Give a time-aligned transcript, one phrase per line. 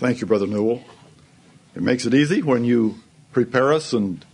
[0.00, 0.82] Thank you, Brother Newell.
[1.76, 3.00] It makes it easy when you
[3.32, 4.24] prepare us and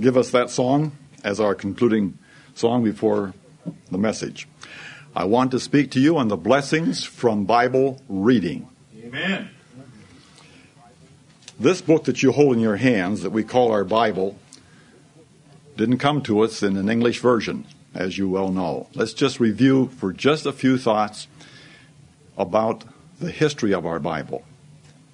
[0.00, 0.90] give us that song
[1.22, 2.18] as our concluding
[2.56, 3.32] song before
[3.92, 4.48] the message.
[5.14, 8.68] I want to speak to you on the blessings from Bible reading.
[9.04, 9.50] Amen.
[11.60, 14.36] This book that you hold in your hands, that we call our Bible,
[15.76, 18.88] didn't come to us in an English version, as you well know.
[18.94, 21.28] Let's just review for just a few thoughts
[22.36, 22.82] about
[23.20, 24.42] the history of our Bible.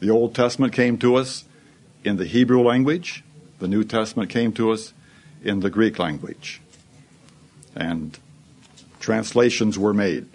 [0.00, 1.44] The Old Testament came to us
[2.04, 3.24] in the Hebrew language,
[3.58, 4.92] the New Testament came to us
[5.42, 6.60] in the Greek language.
[7.74, 8.18] And
[9.00, 10.26] translations were made.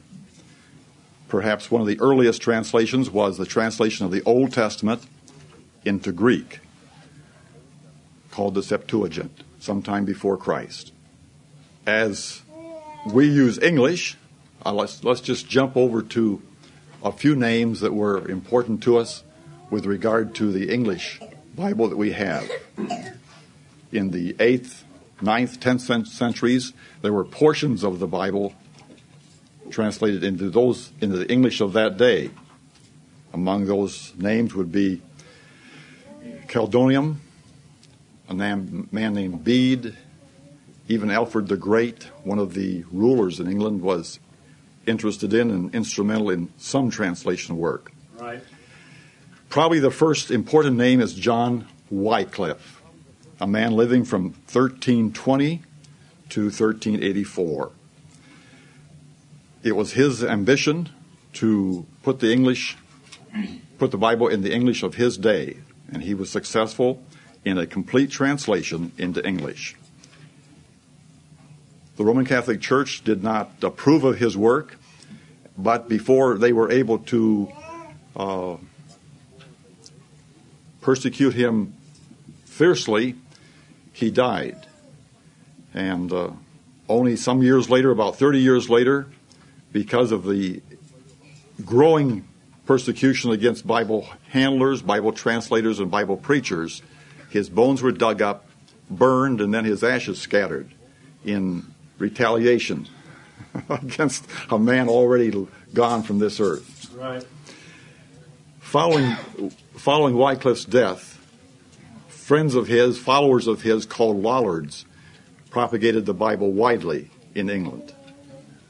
[1.29, 5.01] Perhaps one of the earliest translations was the translation of the Old Testament
[5.85, 6.59] into Greek,
[8.31, 10.91] called the Septuagint, sometime before Christ.
[11.85, 12.41] As
[13.11, 14.17] we use English,
[14.65, 16.41] uh, let's, let's just jump over to
[17.03, 19.23] a few names that were important to us
[19.73, 21.19] with regard to the English
[21.55, 22.47] Bible that we have.
[23.91, 24.83] In the 8th,
[25.19, 28.53] 9th, 10th centuries, there were portions of the Bible
[29.71, 32.29] translated into those into the English of that day.
[33.33, 35.01] Among those names would be
[36.45, 37.15] Caedmon,
[38.29, 39.97] a man, named Bede,
[40.87, 44.19] even Alfred the Great, one of the rulers in England, was
[44.85, 47.91] interested in and instrumental in some translation work.
[48.19, 48.43] Right.
[49.53, 52.81] Probably the first important name is John Wycliffe,
[53.39, 55.61] a man living from 1320
[56.29, 57.71] to 1384.
[59.61, 60.89] It was his ambition
[61.33, 62.77] to put the English,
[63.77, 65.57] put the Bible in the English of his day,
[65.87, 67.03] and he was successful
[67.45, 69.75] in a complete translation into English.
[71.97, 74.79] The Roman Catholic Church did not approve of his work,
[75.55, 77.51] but before they were able to
[78.15, 78.57] uh,
[80.83, 81.73] persecute him
[82.45, 83.15] fiercely,
[83.91, 84.67] he died.
[85.73, 86.31] And uh,
[86.87, 89.07] only some years later, about 30 years later,
[89.71, 90.61] because of the
[91.65, 92.27] growing
[92.65, 96.81] persecution against Bible handlers, Bible translators, and Bible preachers,
[97.29, 98.45] his bones were dug up,
[98.89, 100.69] burned, and then his ashes scattered
[101.25, 101.65] in
[101.97, 102.87] retaliation
[103.69, 106.93] against a man already gone from this earth.
[106.95, 107.25] Right.
[108.73, 109.15] Following,
[109.75, 111.23] following Wycliffe's death,
[112.07, 114.85] friends of his, followers of his called Lollards,
[115.51, 117.93] propagated the Bible widely in England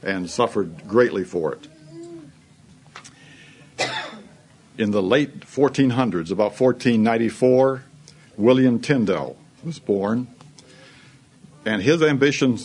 [0.02, 1.68] and suffered greatly for it.
[4.78, 7.86] In the late 1400s, about 1494,
[8.36, 10.28] William Tyndale was born,
[11.66, 12.60] and his ambition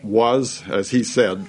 [0.00, 1.44] was, as he said,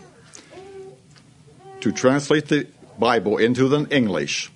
[1.81, 2.65] to translate the
[2.97, 4.49] Bible into the English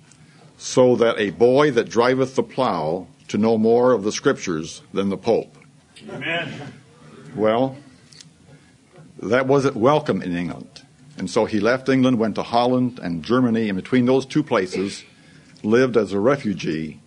[0.62, 5.08] so that a boy that driveth the plow to know more of the scriptures than
[5.08, 5.58] the Pope.
[6.08, 6.72] Amen.
[7.34, 7.76] Well,
[9.20, 10.82] that wasn't welcome in England.
[11.18, 15.02] And so he left England, went to Holland and Germany, and between those two places,
[15.64, 17.00] lived as a refugee,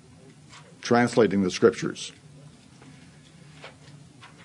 [0.82, 2.12] translating the scriptures.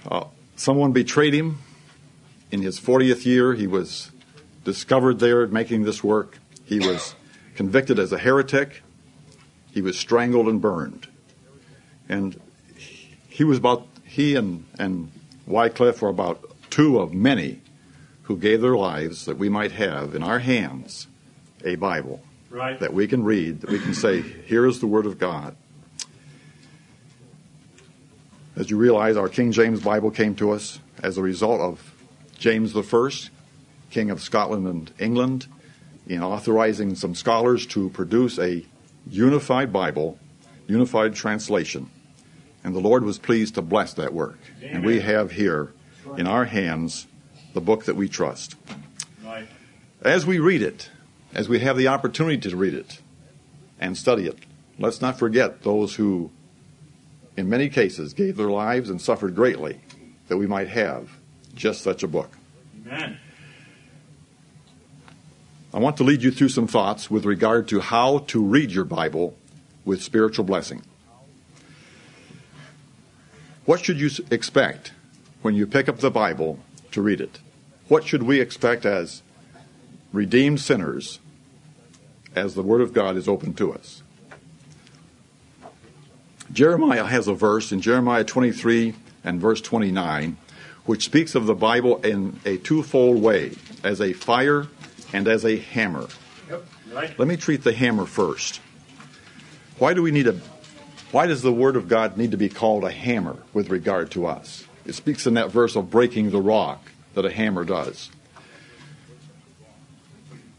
[0.08, 1.58] Uh, someone betrayed him.
[2.52, 4.12] In his 40th year, he was
[4.62, 6.38] discovered there making this work.
[6.64, 7.16] He was
[7.56, 8.82] convicted as a heretic.
[9.72, 11.06] He was strangled and burned.
[12.08, 12.40] And
[13.28, 15.10] he was about, he and, and
[15.46, 17.60] Wycliffe were about two of many
[18.22, 21.06] who gave their lives that we might have in our hands
[21.64, 22.80] a Bible Right.
[22.80, 25.56] that we can read, that we can say, here is the Word of God.
[28.56, 31.94] As you realize, our King James Bible came to us as a result of
[32.38, 33.10] James I,
[33.90, 35.46] King of Scotland and England,
[36.08, 38.64] in authorizing some scholars to produce a
[39.10, 40.18] unified Bible,
[40.66, 41.90] unified translation.
[42.62, 44.38] And the Lord was pleased to bless that work.
[44.62, 45.72] And we have here
[46.16, 47.06] in our hands
[47.54, 48.56] the book that we trust.
[49.24, 49.48] Right.
[50.02, 50.90] As we read it,
[51.34, 53.00] as we have the opportunity to read it
[53.78, 54.38] and study it,
[54.78, 56.30] let's not forget those who,
[57.36, 59.80] in many cases, gave their lives and suffered greatly
[60.28, 61.10] that we might have
[61.54, 62.36] just such a book.
[62.86, 63.18] Amen.
[65.72, 68.84] I want to lead you through some thoughts with regard to how to read your
[68.84, 69.36] Bible
[69.84, 70.82] with spiritual blessing.
[73.66, 74.92] What should you expect
[75.42, 76.58] when you pick up the Bible
[76.90, 77.38] to read it?
[77.86, 79.22] What should we expect as
[80.12, 81.20] redeemed sinners
[82.34, 84.02] as the Word of God is open to us?
[86.52, 90.36] Jeremiah has a verse in Jeremiah 23 and verse 29
[90.84, 93.52] which speaks of the Bible in a twofold way
[93.84, 94.66] as a fire
[95.12, 96.06] and as a hammer.
[96.48, 96.64] Yep.
[96.92, 97.18] Right.
[97.18, 98.60] Let me treat the hammer first.
[99.78, 100.40] Why do we need a
[101.12, 104.26] why does the word of God need to be called a hammer with regard to
[104.26, 104.64] us?
[104.84, 108.10] It speaks in that verse of breaking the rock that a hammer does.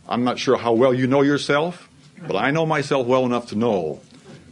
[0.09, 1.89] I'm not sure how well you know yourself,
[2.27, 4.01] but I know myself well enough to know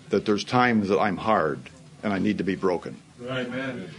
[0.09, 1.59] that there's times that I'm hard
[2.01, 2.95] and I need to be broken.
[3.27, 3.89] Amen.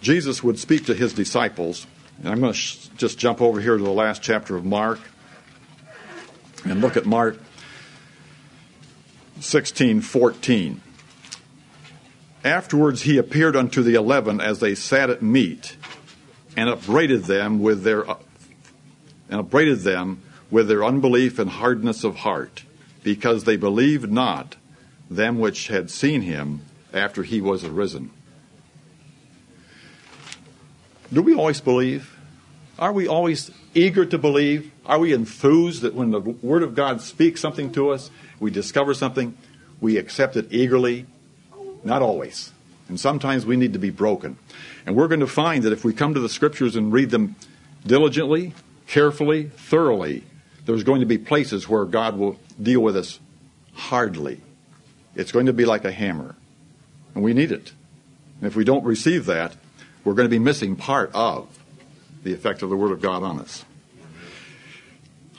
[0.00, 1.86] Jesus would speak to his disciples,
[2.18, 4.98] and I'm going to sh- just jump over here to the last chapter of Mark
[6.70, 7.38] and look at Mark
[9.40, 10.80] 16:14.
[12.44, 15.76] Afterwards he appeared unto the eleven as they sat at meat,
[16.56, 18.04] and upbraided them with their
[19.28, 22.62] and upbraided them with their unbelief and hardness of heart,
[23.02, 24.56] because they believed not
[25.10, 26.60] them which had seen him
[26.92, 28.10] after he was arisen.
[31.12, 32.15] Do we always believe?
[32.78, 34.70] Are we always eager to believe?
[34.84, 38.92] Are we enthused that when the Word of God speaks something to us, we discover
[38.92, 39.36] something,
[39.80, 41.06] we accept it eagerly?
[41.84, 42.52] Not always.
[42.88, 44.36] And sometimes we need to be broken.
[44.84, 47.36] And we're going to find that if we come to the Scriptures and read them
[47.86, 48.52] diligently,
[48.86, 50.24] carefully, thoroughly,
[50.66, 53.20] there's going to be places where God will deal with us
[53.72, 54.40] hardly.
[55.14, 56.34] It's going to be like a hammer.
[57.14, 57.72] And we need it.
[58.40, 59.56] And if we don't receive that,
[60.04, 61.48] we're going to be missing part of
[62.26, 63.64] the effect of the Word of God on us.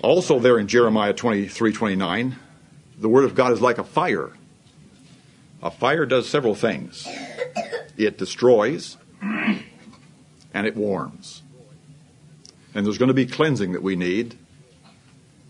[0.02, 2.36] Also, there in Jeremiah 23 29,
[2.98, 4.32] the Word of God is like a fire.
[5.62, 7.06] A fire does several things
[7.98, 11.42] it destroys and it warms.
[12.74, 14.38] And there's going to be cleansing that we need.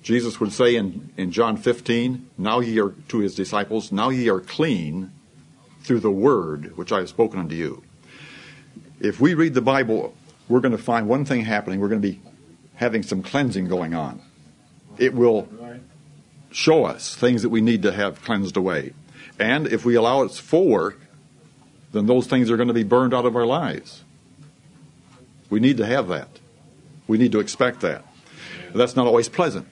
[0.01, 4.27] Jesus would say in, in John 15, Now ye are to his disciples, now ye
[4.29, 5.11] are clean
[5.81, 7.83] through the word which I have spoken unto you.
[8.99, 10.15] If we read the Bible,
[10.49, 11.79] we're going to find one thing happening.
[11.79, 12.21] We're going to be
[12.75, 14.21] having some cleansing going on.
[14.97, 15.47] It will
[16.51, 18.93] show us things that we need to have cleansed away.
[19.39, 20.99] And if we allow its full work,
[21.91, 24.03] then those things are going to be burned out of our lives.
[25.49, 26.27] We need to have that.
[27.07, 28.05] We need to expect that.
[28.73, 29.71] That's not always pleasant.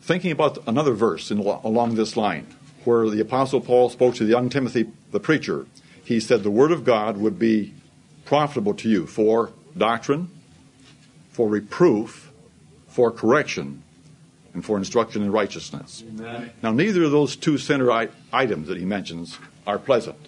[0.00, 2.46] Thinking about another verse in, along this line,
[2.84, 5.66] where the Apostle Paul spoke to the young Timothy, the preacher,
[6.04, 7.74] he said the Word of God would be
[8.26, 10.28] profitable to you for doctrine,
[11.30, 12.30] for reproof,
[12.88, 13.82] for correction,
[14.52, 16.04] and for instruction in righteousness.
[16.06, 16.50] Amen.
[16.62, 20.18] Now, neither of those two center I- items that he mentions are pleasant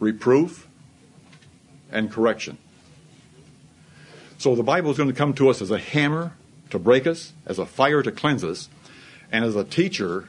[0.00, 0.66] reproof
[1.92, 2.56] and correction.
[4.38, 6.32] So, the Bible is going to come to us as a hammer
[6.70, 8.70] to break us, as a fire to cleanse us,
[9.30, 10.28] and as a teacher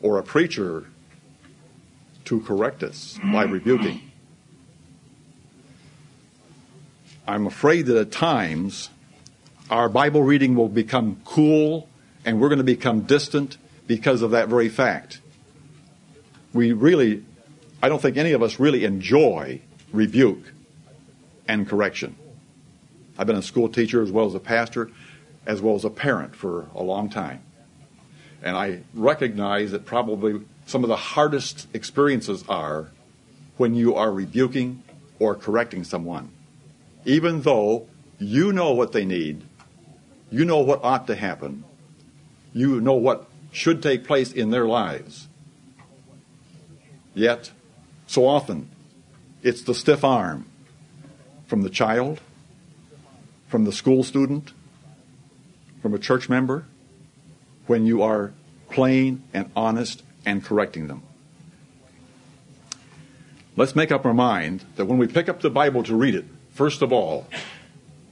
[0.00, 0.86] or a preacher
[2.24, 4.00] to correct us by rebuking.
[7.26, 8.90] I'm afraid that at times
[9.70, 11.88] our Bible reading will become cool
[12.24, 13.56] and we're going to become distant
[13.86, 15.20] because of that very fact.
[16.52, 17.24] We really,
[17.82, 19.62] I don't think any of us really enjoy
[19.92, 20.52] rebuke
[21.48, 22.14] and correction.
[23.16, 24.90] I've been a school teacher as well as a pastor,
[25.46, 27.42] as well as a parent for a long time.
[28.42, 32.88] And I recognize that probably some of the hardest experiences are
[33.56, 34.82] when you are rebuking
[35.18, 36.33] or correcting someone.
[37.04, 37.86] Even though
[38.18, 39.42] you know what they need,
[40.30, 41.64] you know what ought to happen,
[42.52, 45.28] you know what should take place in their lives.
[47.14, 47.52] Yet,
[48.06, 48.68] so often,
[49.42, 50.46] it's the stiff arm
[51.46, 52.20] from the child,
[53.48, 54.52] from the school student,
[55.82, 56.64] from a church member,
[57.66, 58.32] when you are
[58.70, 61.02] plain and honest and correcting them.
[63.56, 66.24] Let's make up our mind that when we pick up the Bible to read it,
[66.54, 67.26] first of all,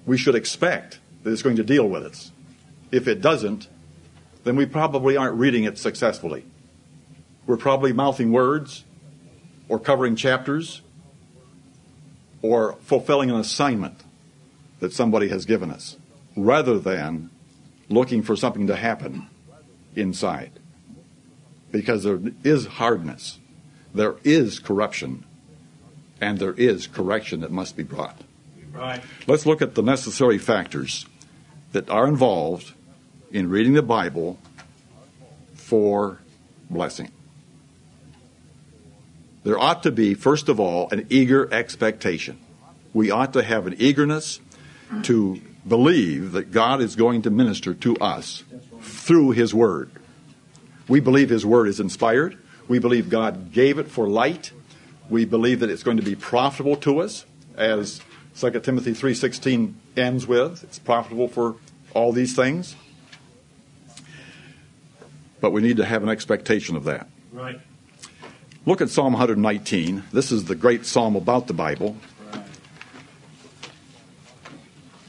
[0.04, 2.30] we should expect that it's going to deal with us.
[2.90, 3.68] If it doesn't,
[4.44, 6.44] then we probably aren't reading it successfully.
[7.46, 8.84] We're probably mouthing words
[9.68, 10.82] or covering chapters
[12.42, 14.02] or fulfilling an assignment
[14.80, 15.96] that somebody has given us
[16.36, 17.30] rather than
[17.88, 19.28] looking for something to happen
[19.94, 20.50] inside.
[21.70, 23.38] Because there is hardness,
[23.94, 25.24] there is corruption,
[26.20, 28.20] and there is correction that must be brought.
[28.72, 29.02] Right.
[29.26, 31.06] Let's look at the necessary factors
[31.72, 32.72] that are involved
[33.30, 34.38] in reading the Bible
[35.54, 36.18] for
[36.70, 37.10] blessing.
[39.44, 42.38] There ought to be, first of all, an eager expectation.
[42.94, 44.40] We ought to have an eagerness
[45.04, 48.44] to believe that God is going to minister to us
[48.80, 49.90] through His Word.
[50.88, 52.38] We believe His Word is inspired.
[52.68, 54.52] We believe God gave it for light.
[55.08, 57.24] We believe that it's going to be profitable to us,
[57.56, 58.00] as
[58.38, 60.62] 2 Timothy 3.16 ends with.
[60.64, 61.56] It's profitable for
[61.94, 62.74] all these things.
[65.40, 67.08] But we need to have an expectation of that.
[67.32, 67.60] Right.
[68.64, 70.04] Look at Psalm 119.
[70.12, 71.96] This is the great psalm about the Bible.
[72.32, 72.44] Right.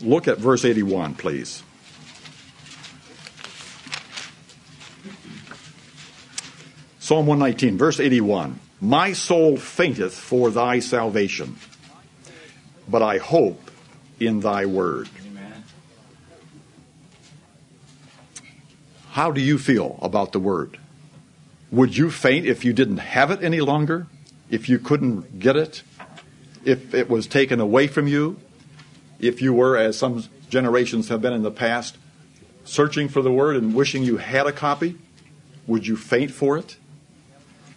[0.02, 1.64] Look at verse 81, please.
[7.00, 8.60] Psalm 119, verse 81.
[8.82, 11.58] My soul fainteth for thy salvation,
[12.88, 13.72] but I hope
[14.20, 15.10] in thy word.
[15.26, 15.64] Amen.
[19.12, 20.80] How do you feel about the word?
[21.72, 24.08] Would you faint if you didn't have it any longer?
[24.50, 25.84] If you couldn't get it?
[26.64, 28.40] If it was taken away from you?
[29.20, 31.98] If you were, as some generations have been in the past,
[32.64, 34.98] searching for the word and wishing you had a copy?
[35.66, 36.78] Would you faint for it?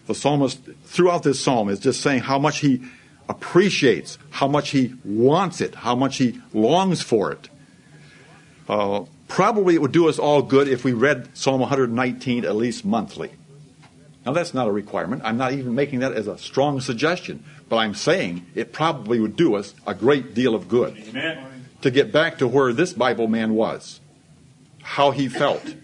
[0.07, 2.83] The psalmist, throughout this psalm, is just saying how much he
[3.29, 7.49] appreciates, how much he wants it, how much he longs for it.
[8.69, 12.85] Uh, probably it would do us all good if we read Psalm 119 at least
[12.85, 13.31] monthly.
[14.25, 15.23] Now, that's not a requirement.
[15.25, 19.37] I'm not even making that as a strong suggestion, but I'm saying it probably would
[19.37, 21.67] do us a great deal of good Amen.
[21.83, 24.01] to get back to where this Bible man was,
[24.83, 25.77] how he felt,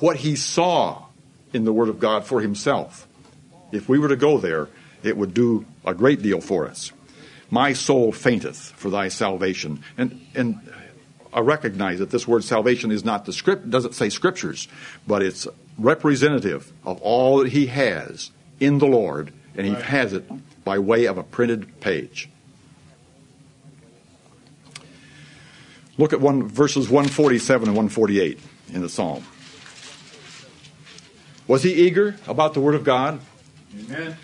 [0.00, 1.04] what he saw
[1.52, 3.06] in the Word of God for himself.
[3.70, 4.68] If we were to go there,
[5.06, 6.92] it would do a great deal for us.
[7.50, 9.82] My soul fainteth for thy salvation.
[9.96, 10.58] And, and
[11.32, 14.68] I recognize that this word salvation is not the script, doesn't say scriptures,
[15.06, 15.46] but it's
[15.78, 19.82] representative of all that he has in the Lord, and he Right.
[19.82, 20.24] has it
[20.64, 22.28] by way of a printed page.
[25.98, 28.38] Look at one verses 147 and 148
[28.72, 29.24] in the psalm.
[31.46, 33.20] Was he eager about the word of God?
[33.88, 34.16] Amen.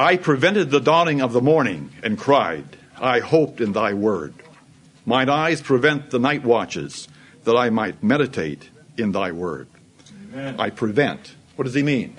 [0.00, 2.64] I prevented the dawning of the morning and cried,
[2.98, 4.32] I hoped in thy word.
[5.04, 7.06] Mine eyes prevent the night watches,
[7.44, 9.68] that I might meditate in thy word.
[10.32, 10.56] Amen.
[10.58, 11.34] I prevent.
[11.56, 12.16] What does he mean?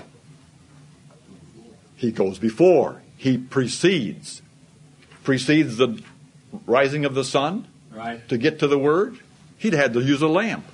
[1.96, 3.02] He goes before.
[3.18, 4.44] He precedes.
[5.24, 6.04] Precedes the
[6.68, 8.28] rising of the sun Right.
[8.30, 9.18] to get to the word.
[9.58, 10.66] He'd had to use a lamp.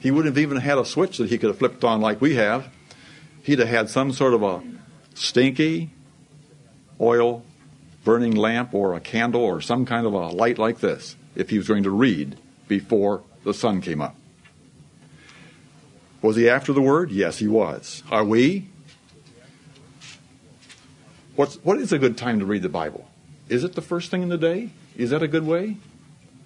[0.00, 2.34] He wouldn't have even had a switch that he could have flipped on like we
[2.34, 2.68] have.
[3.44, 4.62] He'd have had some sort of a
[5.14, 5.90] stinky
[7.00, 7.44] oil
[8.04, 11.58] burning lamp or a candle or some kind of a light like this if he
[11.58, 12.38] was going to read
[12.68, 14.14] before the sun came up.
[16.22, 17.10] Was he after the word?
[17.10, 18.02] Yes, he was.
[18.10, 18.68] Are we?
[21.34, 23.08] What's, what is a good time to read the Bible?
[23.48, 24.70] Is it the first thing in the day?
[24.96, 25.76] Is that a good way?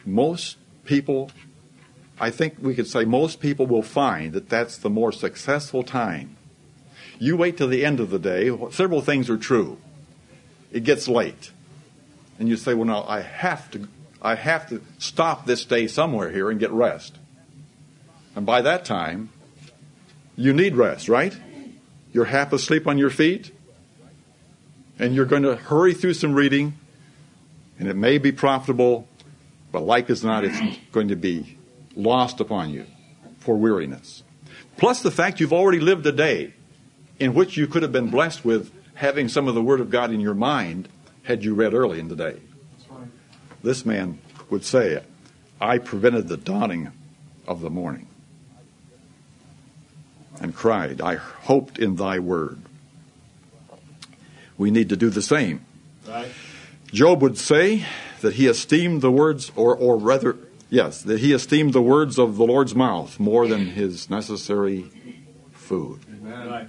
[0.04, 1.30] Most people,
[2.18, 6.36] I think we could say most people will find that that's the more successful time.
[7.18, 9.78] You wait till the end of the day, several things are true.
[10.72, 11.50] It gets late.
[12.38, 13.88] And you say, well, now I have to,
[14.22, 17.16] I have to stop this day somewhere here and get rest.
[18.34, 19.30] And by that time,
[20.36, 21.36] you need rest, right?
[22.12, 23.52] You're half asleep on your feet,
[24.98, 26.74] and you're going to hurry through some reading,
[27.78, 29.06] and it may be profitable,
[29.72, 30.58] but like as not, it's
[30.92, 31.58] going to be
[31.94, 32.86] lost upon you
[33.38, 34.22] for weariness.
[34.76, 36.54] Plus the fact you've already lived a day
[37.18, 40.12] in which you could have been blessed with having some of the Word of God
[40.12, 40.86] in your mind
[41.22, 42.36] had you read early in the day.
[43.62, 44.18] This man
[44.50, 45.02] would say,
[45.58, 46.92] I prevented the dawning
[47.48, 48.06] of the morning
[50.38, 52.60] and cried, I hoped in thy word.
[54.58, 55.64] We need to do the same.
[56.06, 56.30] Right.
[56.92, 57.86] Job would say
[58.20, 60.36] that he esteemed the words, or, or rather,
[60.68, 64.90] yes, that he esteemed the words of the Lord's mouth more than his necessary
[65.52, 66.00] food.
[66.10, 66.48] Amen.
[66.48, 66.68] Right.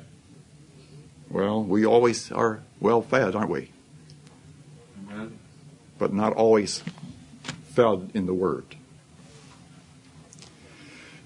[1.32, 3.72] Well, we always are well fed, aren't we?
[5.10, 5.40] Amen.
[5.98, 6.84] But not always
[7.70, 8.66] fed in the Word.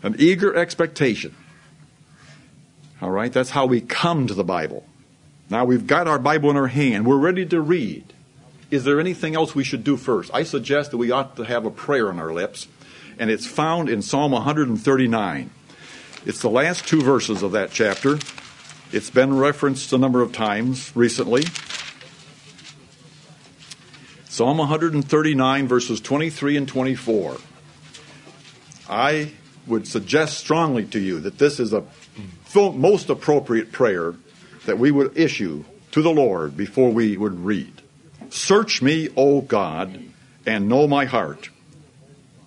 [0.03, 1.35] An eager expectation.
[3.01, 4.85] All right, that's how we come to the Bible.
[5.49, 7.07] Now we've got our Bible in our hand.
[7.07, 8.13] We're ready to read.
[8.69, 10.29] Is there anything else we should do first?
[10.33, 12.67] I suggest that we ought to have a prayer on our lips,
[13.17, 15.49] and it's found in Psalm 139.
[16.25, 18.19] It's the last two verses of that chapter.
[18.91, 21.43] It's been referenced a number of times recently.
[24.29, 27.37] Psalm 139, verses 23 and 24.
[28.87, 29.31] I
[29.65, 31.83] would suggest strongly to you that this is a
[32.53, 34.13] most appropriate prayer
[34.65, 37.81] that we would issue to the Lord before we would read.
[38.29, 39.99] Search me, O God,
[40.45, 41.49] and know my heart.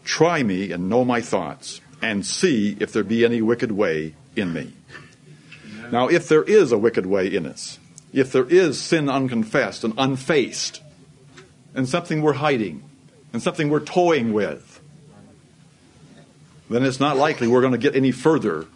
[0.04, 4.52] Try me and know my thoughts, and see if there be any wicked way in
[4.52, 4.72] me.
[5.90, 7.78] Now, if there is a wicked way in us,
[8.12, 10.82] if there is sin unconfessed and unfaced,
[11.74, 12.82] and something we're hiding,
[13.32, 14.80] and something we're toying with,
[16.70, 18.66] then it's not likely we're going to get any further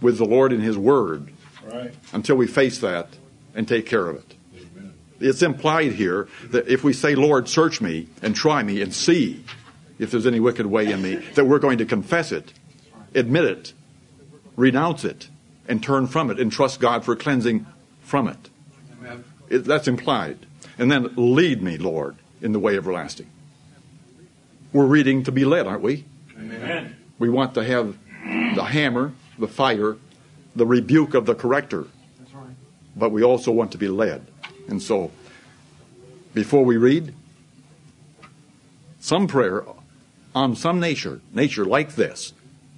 [0.00, 1.30] with the Lord in His Word
[1.64, 1.94] Right.
[2.12, 3.08] until we face that
[3.54, 4.34] and take care of it.
[4.54, 4.92] Amen.
[5.20, 9.44] It's implied here that if we say, Lord, search me and try me and see
[9.98, 12.52] if there's any wicked way in me, that we're going to confess it,
[13.14, 13.72] admit it,
[14.56, 15.28] renounce it,
[15.68, 17.66] and turn from it and trust God for cleansing
[18.02, 18.50] from it.
[19.48, 20.38] It, that's implied.
[20.78, 23.28] And then lead me, Lord, in the way everlasting.
[24.72, 26.04] We're reading to be led, aren't we?
[26.36, 26.96] Amen.
[27.18, 27.96] We want to have
[28.54, 29.96] the hammer, the fire,
[30.56, 31.86] the rebuke of the corrector,
[32.18, 32.54] That's right.
[32.96, 34.26] but we also want to be led.
[34.68, 35.10] And so,
[36.34, 37.14] before we read,
[39.00, 39.64] some prayer
[40.34, 42.32] on some nature, nature like this,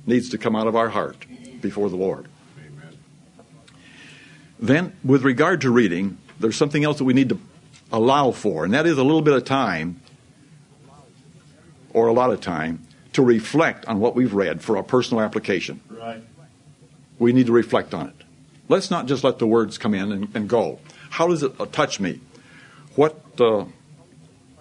[0.06, 1.24] needs to come out of our heart
[1.60, 2.26] before the Lord.
[4.64, 7.38] Then, with regard to reading, there's something else that we need to
[7.92, 10.00] allow for, and that is a little bit of time,
[11.92, 15.82] or a lot of time, to reflect on what we've read for our personal application.
[15.90, 16.24] Right.
[17.18, 18.14] We need to reflect on it.
[18.70, 20.78] Let's not just let the words come in and, and go.
[21.10, 22.22] How does it uh, touch me?
[22.94, 23.66] What uh,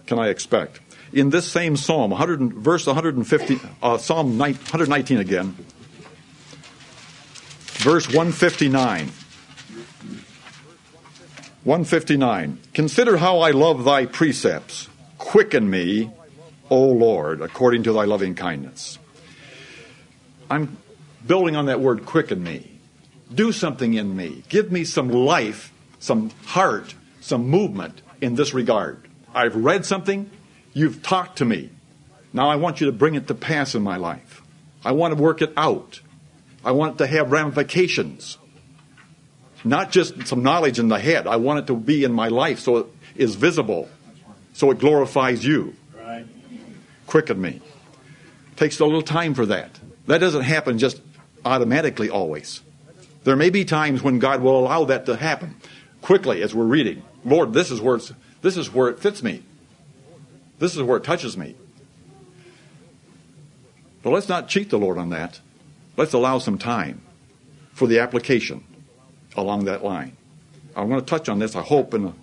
[0.05, 0.81] can I expect?
[1.13, 5.55] In this same psalm, 100, verse 150, uh, Psalm 9 119 again,
[7.79, 9.09] verse 159.
[11.63, 12.59] 159.
[12.73, 14.89] Consider how I love thy precepts.
[15.17, 16.11] Quicken me,
[16.69, 18.99] O Lord, according to thy loving kindness.
[20.49, 20.77] I'm
[21.25, 22.69] building on that word quicken me.
[23.33, 24.43] Do something in me.
[24.49, 29.07] Give me some life, some heart, some movement in this regard.
[29.33, 30.29] I've read something,
[30.73, 31.69] you've talked to me.
[32.33, 34.41] Now I want you to bring it to pass in my life.
[34.83, 36.01] I want to work it out.
[36.65, 38.37] I want it to have ramifications.
[39.63, 41.27] Not just some knowledge in the head.
[41.27, 43.89] I want it to be in my life so it is visible,
[44.53, 45.75] so it glorifies you.
[45.97, 46.25] Right.
[47.07, 47.61] Quicken me.
[48.55, 49.79] Takes a little time for that.
[50.07, 51.01] That doesn't happen just
[51.45, 52.61] automatically always.
[53.23, 55.55] There may be times when God will allow that to happen
[56.01, 57.03] quickly as we're reading.
[57.23, 59.43] Lord, this is where it's, this is where it fits me.
[60.59, 61.55] This is where it touches me.
[64.01, 65.39] But let's not cheat the Lord on that.
[65.95, 67.01] Let's allow some time
[67.71, 68.65] for the application
[69.35, 70.15] along that line.
[70.75, 72.13] I'm going to touch on this, I hope, in a,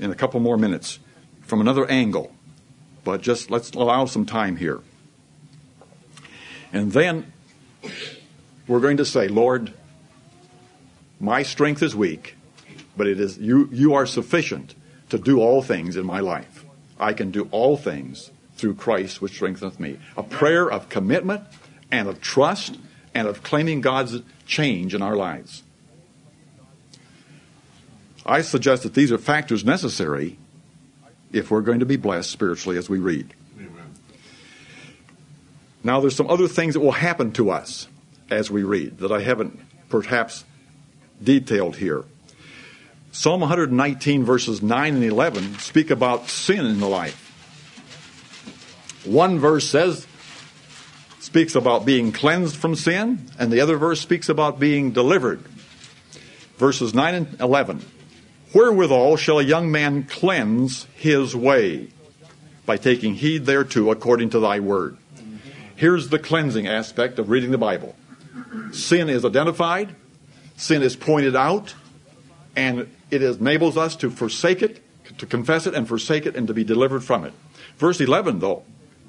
[0.00, 0.98] in a couple more minutes
[1.42, 2.32] from another angle.
[3.04, 4.80] But just let's allow some time here.
[6.72, 7.32] And then
[8.66, 9.72] we're going to say, Lord,
[11.20, 12.36] my strength is weak,
[12.96, 14.74] but it is you you are sufficient
[15.10, 16.64] to do all things in my life.
[16.98, 19.98] I can do all things through Christ which strengtheneth me.
[20.16, 21.42] A prayer of commitment
[21.90, 22.78] and of trust
[23.14, 25.62] and of claiming God's change in our lives.
[28.24, 30.38] I suggest that these are factors necessary
[31.32, 33.34] if we're going to be blessed spiritually as we read.
[33.58, 33.94] Amen.
[35.82, 37.88] Now, there's some other things that will happen to us
[38.30, 39.58] as we read that I haven't
[39.88, 40.44] perhaps
[41.22, 42.04] detailed here.
[43.10, 47.18] Psalm 119, verses 9 and 11, speak about sin in the life.
[49.04, 50.06] One verse says,
[51.18, 55.40] speaks about being cleansed from sin, and the other verse speaks about being delivered.
[56.56, 57.84] Verses 9 and 11.
[58.54, 61.88] Wherewithal shall a young man cleanse his way?
[62.64, 64.96] By taking heed thereto according to thy word.
[65.74, 67.96] Here's the cleansing aspect of reading the Bible
[68.72, 69.94] sin is identified,
[70.56, 71.74] sin is pointed out,
[72.54, 74.82] and it enables us to forsake it,
[75.18, 77.32] to confess it and forsake it, and to be delivered from it.
[77.78, 78.62] Verse 11, though,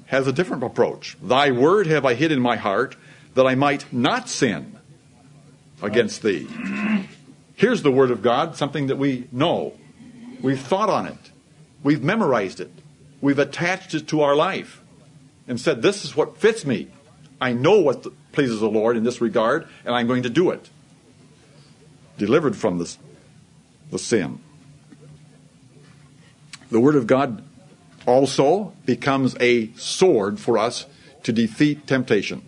[0.06, 1.16] has a different approach.
[1.22, 2.96] Thy word have I hid in my heart,
[3.34, 4.78] that I might not sin
[5.82, 6.48] against thee.
[7.54, 9.74] Here's the word of God, something that we know.
[10.40, 11.30] We've thought on it,
[11.82, 12.70] we've memorized it,
[13.20, 14.82] we've attached it to our life,
[15.46, 16.88] and said, This is what fits me.
[17.40, 20.68] I know what pleases the Lord in this regard, and I'm going to do it.
[22.18, 22.98] Delivered from this,
[23.90, 24.40] the sin.
[26.70, 27.42] The Word of God
[28.06, 30.86] also becomes a sword for us
[31.22, 32.42] to defeat temptation.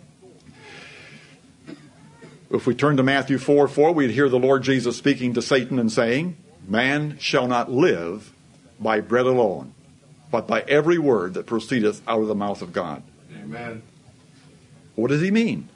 [2.49, 5.79] If we turn to Matthew 4 4, we'd hear the Lord Jesus speaking to Satan
[5.79, 8.33] and saying, Man shall not live
[8.79, 9.73] by bread alone,
[10.31, 13.03] but by every word that proceedeth out of the mouth of God.
[13.43, 13.83] Amen.
[14.95, 15.69] What does he mean?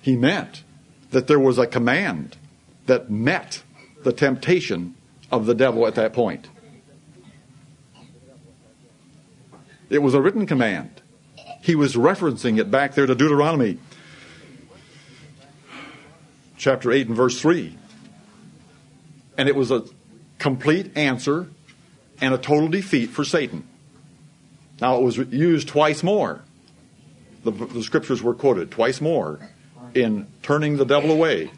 [0.00, 0.64] He meant
[1.10, 2.36] that there was a command
[2.86, 3.62] that met
[4.02, 4.96] the temptation
[5.30, 6.48] of the devil at that point.
[9.90, 11.01] It was a written command.
[11.62, 13.78] He was referencing it back there to Deuteronomy
[16.58, 17.76] chapter 8 and verse 3.
[19.38, 19.84] And it was a
[20.38, 21.48] complete answer
[22.20, 23.66] and a total defeat for Satan.
[24.80, 26.42] Now, it was used twice more.
[27.44, 29.38] The, the scriptures were quoted twice more
[29.94, 31.50] in turning the devil away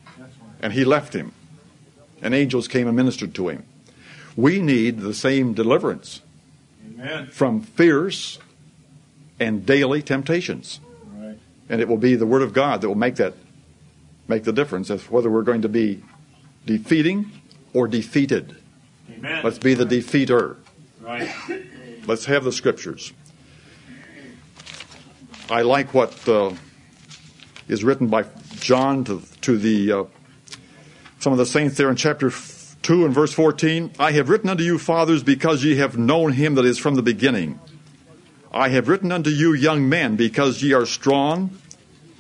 [0.61, 1.33] and he left him,
[2.23, 3.65] and angels came and ministered to him.
[4.37, 6.21] We need the same deliverance
[6.87, 7.27] Amen.
[7.27, 8.39] from fears
[9.39, 10.81] and daily temptations.
[11.17, 11.39] Right.
[11.69, 13.35] And it will be the Word of God that will make that
[14.27, 16.03] make the difference as whether we're going to be
[16.65, 17.31] defeating
[17.73, 18.57] or defeated.
[19.11, 19.45] Amen.
[19.45, 20.57] Let's be the defeater.
[21.01, 21.31] Right.
[22.07, 23.13] Let's have the scriptures.
[25.51, 26.55] I like what uh,
[27.69, 28.25] is written by
[28.57, 30.05] John to, to the uh,
[31.19, 32.31] some of the saints there in chapter
[32.83, 33.93] 2 and verse 14.
[33.99, 37.03] I have written unto you, fathers, because ye have known him that is from the
[37.03, 37.59] beginning.
[38.55, 41.59] I have written unto you, young men, because ye are strong,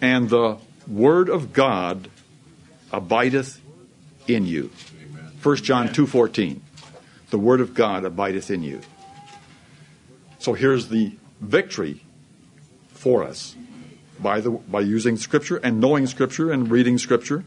[0.01, 2.11] and the word of God
[2.92, 3.61] abideth
[4.27, 4.73] in you.
[5.40, 6.61] 1 John 2:14.
[7.31, 8.81] The word of God abideth in you.
[10.40, 12.03] So here's the victory
[12.88, 13.55] for us
[14.18, 17.44] by the by using scripture and knowing scripture and reading scripture.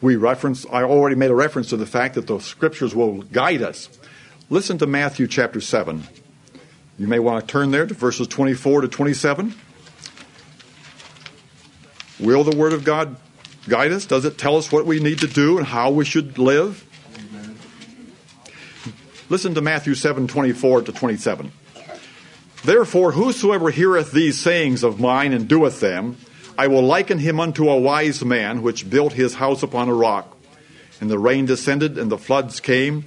[0.00, 3.60] We reference I already made a reference to the fact that the scriptures will guide
[3.60, 3.90] us.
[4.52, 6.02] Listen to Matthew chapter 7.
[6.98, 9.54] You may want to turn there to verses 24 to 27.
[12.20, 13.16] Will the word of God
[13.66, 14.04] guide us?
[14.04, 16.84] Does it tell us what we need to do and how we should live?
[19.30, 21.50] Listen to Matthew 7 24 to 27.
[22.62, 26.18] Therefore, whosoever heareth these sayings of mine and doeth them,
[26.58, 30.36] I will liken him unto a wise man which built his house upon a rock.
[31.00, 33.06] And the rain descended, and the floods came,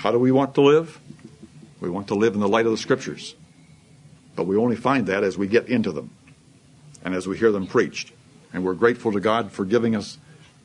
[0.00, 0.98] How do we want to live?
[1.78, 3.34] We want to live in the light of the Scriptures.
[4.34, 6.08] But we only find that as we get into them
[7.04, 8.10] and as we hear them preached.
[8.54, 10.16] And we're grateful to God for giving us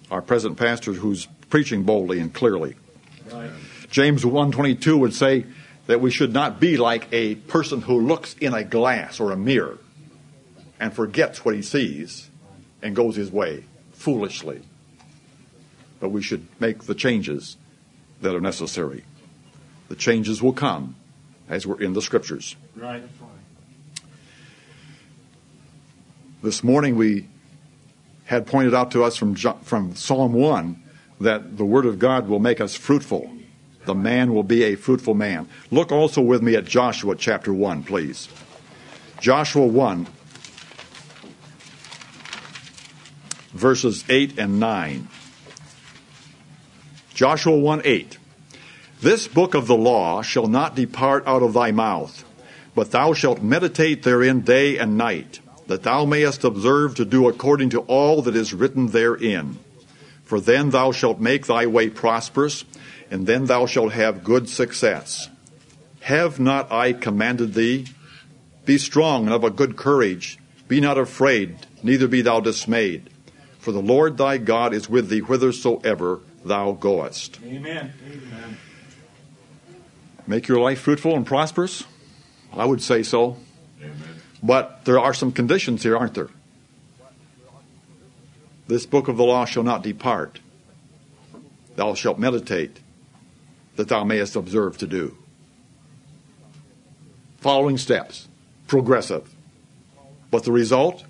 [0.10, 2.76] our present pastor who's preaching boldly and clearly.
[3.30, 3.52] Right.
[3.92, 5.46] James 1:22 would say
[5.88, 9.38] that we should not be like a person who looks in a glass or a
[9.38, 9.80] mirror
[10.80, 12.30] and forgets what he sees
[12.82, 14.62] and goes his way foolishly.
[16.00, 17.58] But we should make the changes
[18.22, 19.04] that are necessary.
[19.88, 20.96] The changes will come
[21.48, 22.56] as we're in the scriptures.
[22.76, 23.04] Right.
[26.42, 27.28] This morning we
[28.26, 30.84] had pointed out to us from from Psalm 1
[31.22, 33.32] that the word of God will make us fruitful.
[33.86, 35.48] The man will be a fruitful man.
[35.70, 38.28] Look also with me at Joshua chapter 1, please.
[39.20, 40.08] Joshua 1
[43.56, 45.08] verses 8 and 9.
[47.14, 48.18] Joshua 1 8.
[49.06, 52.26] This book of the law shall not depart out of thy mouth,
[52.74, 57.70] but thou shalt meditate therein day and night, that thou mayest observe to do according
[57.70, 59.60] to all that is written therein.
[60.24, 62.66] For then thou shalt make thy way prosperous,
[63.12, 65.30] and then thou shalt have good success.
[66.00, 67.86] Have not I commanded thee?
[68.66, 70.40] Be strong and of a good courage.
[70.68, 73.12] Be not afraid, neither be thou dismayed.
[73.60, 77.38] For the Lord thy God is with thee whithersoever thou goest.
[77.46, 77.94] Amen.
[78.04, 78.58] Amen.
[80.28, 81.84] Make your life fruitful and prosperous?
[82.54, 83.38] I would say so.
[83.80, 83.96] Amen.
[84.42, 86.30] But there are some conditions here, aren't there?
[88.68, 90.40] This book of the law shall not depart.
[91.76, 92.80] Thou shalt meditate,
[93.76, 95.18] that thou mayest observe to do.
[97.38, 98.28] Following steps,
[98.68, 99.36] progressive.
[100.32, 101.04] But the result?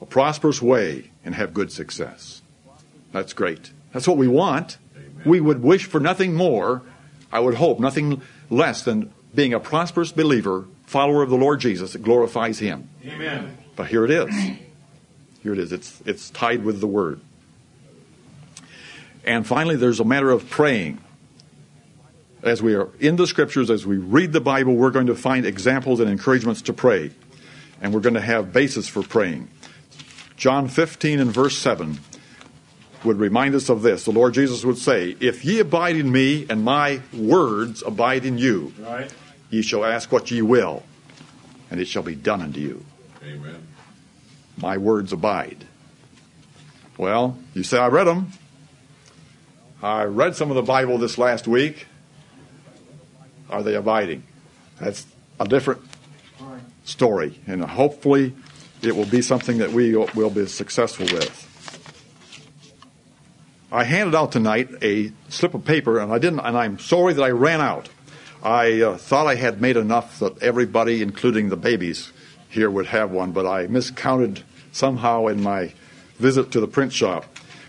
[0.00, 2.40] A prosperous way and have good success.
[3.12, 3.72] That's great.
[3.92, 4.78] That's what we want.
[5.24, 6.82] We would wish for nothing more,
[7.36, 11.92] I would hope, nothing less than being a prosperous believer, follower of the Lord Jesus
[11.92, 12.88] that glorifies Him.
[13.04, 13.58] Amen.
[13.76, 14.34] But here it is.
[15.42, 15.70] Here it is.
[15.70, 17.20] It's, it's tied with the Word.
[19.22, 20.98] And finally, there's a matter of praying.
[22.42, 25.44] As we are in the Scriptures, as we read the Bible, we're going to find
[25.44, 27.10] examples and encouragements to pray.
[27.82, 29.50] And we're going to have basis for praying.
[30.38, 31.98] John 15 and verse 7
[33.06, 34.04] would remind us of this.
[34.04, 38.36] The Lord Jesus would say, If ye abide in me, and my words abide in
[38.38, 39.10] you, Right.
[39.50, 40.82] ye shall ask what ye will,
[41.70, 42.84] and it shall be done unto you.
[43.24, 43.66] Amen.
[44.58, 45.64] My words abide.
[46.98, 48.32] Well, you say, I read them.
[49.82, 51.86] I read some of the Bible this last week.
[53.50, 54.22] Are they abiding?
[54.80, 55.06] That's
[55.38, 55.82] a different
[56.84, 58.34] story, and hopefully
[58.82, 61.42] it will be something that we will be successful with.
[63.70, 67.22] I handed out tonight a slip of paper, and I didn't, and I'm sorry that
[67.22, 67.88] I ran out.
[68.42, 72.12] I uh, thought I had made enough that everybody, including the babies
[72.48, 75.72] here, would have one, but I miscounted somehow in my
[76.16, 77.24] visit to the print shop.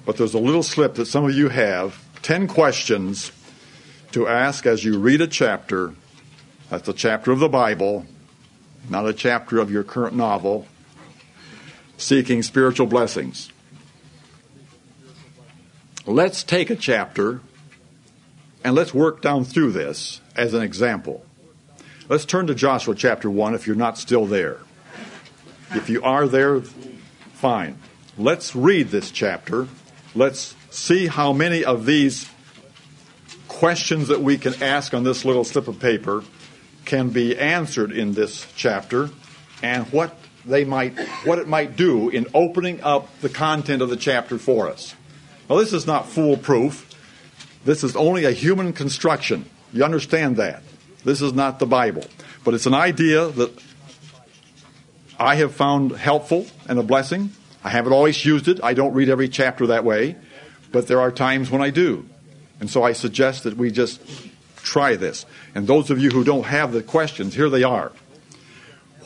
[0.06, 3.32] But there's a little slip that some of you have 10 questions
[4.12, 5.96] to ask as you read a chapter.
[6.70, 8.06] That's a chapter of the Bible,
[8.88, 10.68] not a chapter of your current novel,
[11.98, 13.52] seeking spiritual blessings.
[16.08, 17.42] Let's take a chapter
[18.64, 21.26] and let's work down through this as an example.
[22.08, 24.60] Let's turn to Joshua chapter 1 if you're not still there.
[25.72, 26.62] If you are there,
[27.34, 27.78] fine.
[28.18, 29.68] Let's read this chapter.
[30.16, 32.30] Let's see how many of these
[33.50, 36.24] questions that we can ask on this little slip of paper
[36.86, 39.10] can be answered in this chapter
[39.62, 43.98] and what they might what it might do in opening up the content of the
[43.98, 44.96] chapter for us.
[45.50, 46.94] Now this is not foolproof.
[47.64, 49.46] This is only a human construction.
[49.74, 50.64] You understand that.
[51.04, 52.04] This is not the Bible.
[52.44, 53.52] But it's an idea that
[55.20, 57.32] I have found helpful and a blessing.
[57.64, 58.64] I haven't always used it.
[58.64, 60.16] I don't read every chapter that way,
[60.72, 62.08] but there are times when I do.
[62.60, 64.02] And so I suggest that we just
[64.58, 65.26] try this.
[65.56, 67.92] And those of you who don't have the questions, here they are.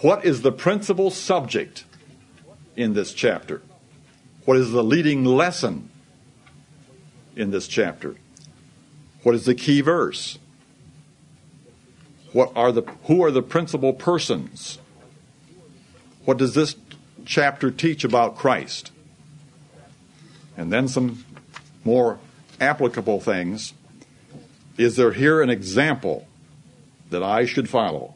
[0.01, 1.85] What is the principal subject
[2.75, 3.61] in this chapter?
[4.45, 5.90] What is the leading lesson
[7.35, 8.15] in this chapter?
[9.23, 10.39] What is the key verse?
[12.33, 14.79] What are the who are the principal persons?
[16.25, 16.75] What does this
[17.25, 18.91] chapter teach about Christ?
[20.57, 21.25] And then some
[21.83, 22.19] more
[22.59, 23.73] applicable things.
[24.77, 26.27] Is there here an example
[27.09, 28.15] that I should follow?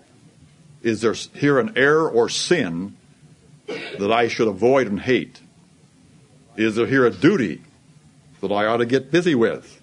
[0.82, 2.96] Is there here an error or sin
[3.68, 5.42] that I should avoid and hate?
[6.56, 7.62] Is there here a duty
[8.48, 9.82] that I ought to get busy with?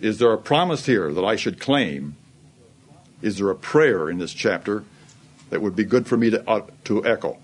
[0.00, 2.16] Is there a promise here that I should claim?
[3.22, 4.84] Is there a prayer in this chapter
[5.50, 7.38] that would be good for me to, uh, to echo?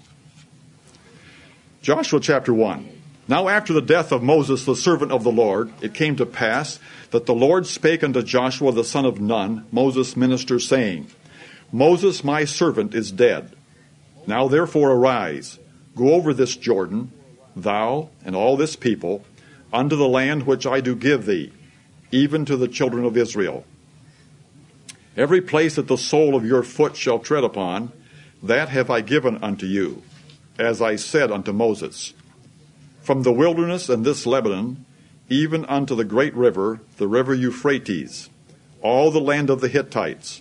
[1.83, 2.89] Joshua chapter 1.
[3.29, 6.81] Now, after the death of Moses, the servant of the Lord, it came to pass
[7.11, 11.07] that the Lord spake unto Joshua the son of Nun, Moses' minister, saying,
[11.71, 13.55] Moses, my servant, is dead.
[14.27, 15.59] Now therefore arise,
[15.95, 17.13] go over this Jordan,
[17.55, 19.25] thou and all this people,
[19.73, 21.53] unto the land which I do give thee,
[22.11, 23.65] even to the children of Israel.
[25.17, 27.93] Every place that the sole of your foot shall tread upon,
[28.43, 30.03] that have I given unto you,
[30.59, 32.15] as I said unto Moses.
[33.03, 34.85] From the wilderness and this Lebanon,
[35.29, 38.31] even unto the great river, the river Euphrates,
[38.81, 40.41] all the land of the Hittites,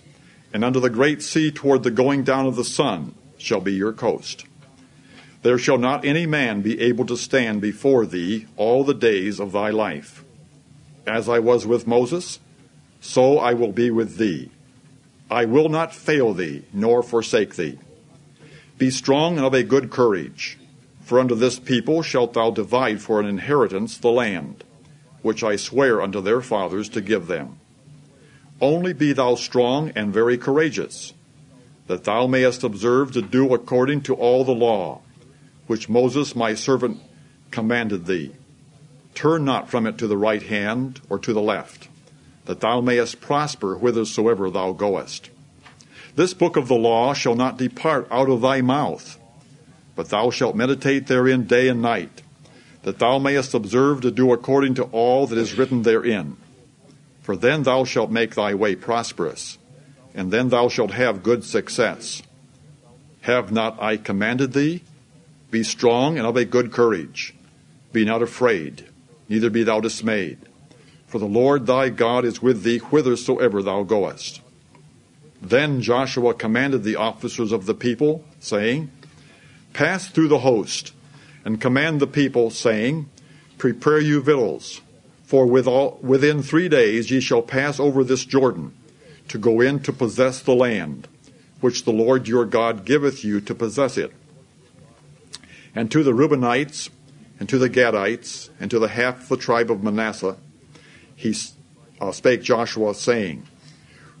[0.52, 3.92] and unto the great sea toward the going down of the sun shall be your
[3.92, 4.44] coast.
[5.42, 9.52] There shall not any man be able to stand before thee all the days of
[9.52, 10.24] thy life.
[11.06, 12.40] As I was with Moses,
[13.00, 14.50] so I will be with thee.
[15.30, 17.78] I will not fail thee, nor forsake thee.
[18.78, 20.58] Be strong and of a good courage,
[21.00, 24.64] for unto this people shalt thou divide for an inheritance the land,
[25.22, 27.58] which I swear unto their fathers to give them.
[28.60, 31.14] Only be thou strong and very courageous,
[31.86, 35.00] that thou mayest observe to do according to all the law,
[35.68, 37.00] which Moses my servant
[37.52, 38.32] commanded thee
[39.18, 41.88] Turn not from it to the right hand or to the left,
[42.44, 45.30] that thou mayest prosper whithersoever thou goest.
[46.14, 49.18] This book of the law shall not depart out of thy mouth,
[49.96, 52.22] but thou shalt meditate therein day and night,
[52.84, 56.36] that thou mayest observe to do according to all that is written therein.
[57.20, 59.58] For then thou shalt make thy way prosperous,
[60.14, 62.22] and then thou shalt have good success.
[63.22, 64.84] Have not I commanded thee?
[65.50, 67.34] Be strong and of a good courage.
[67.92, 68.88] Be not afraid
[69.28, 70.38] neither be thou dismayed.
[71.06, 74.40] For the Lord thy God is with thee whithersoever thou goest.
[75.40, 78.90] Then Joshua commanded the officers of the people, saying,
[79.72, 80.92] Pass through the host,
[81.44, 83.08] and command the people, saying,
[83.56, 84.80] Prepare you victuals,
[85.24, 88.74] for within three days ye shall pass over this Jordan,
[89.28, 91.06] to go in to possess the land,
[91.60, 94.12] which the Lord your God giveth you to possess it.
[95.74, 96.90] And to the Reubenites,
[97.38, 100.36] and to the Gadites, and to the half the tribe of Manasseh,
[101.14, 101.34] he
[102.00, 103.46] uh, spake Joshua, saying,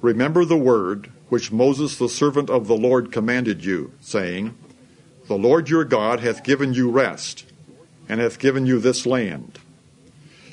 [0.00, 4.54] Remember the word which Moses the servant of the Lord commanded you, saying,
[5.26, 7.44] The Lord your God hath given you rest,
[8.08, 9.58] and hath given you this land.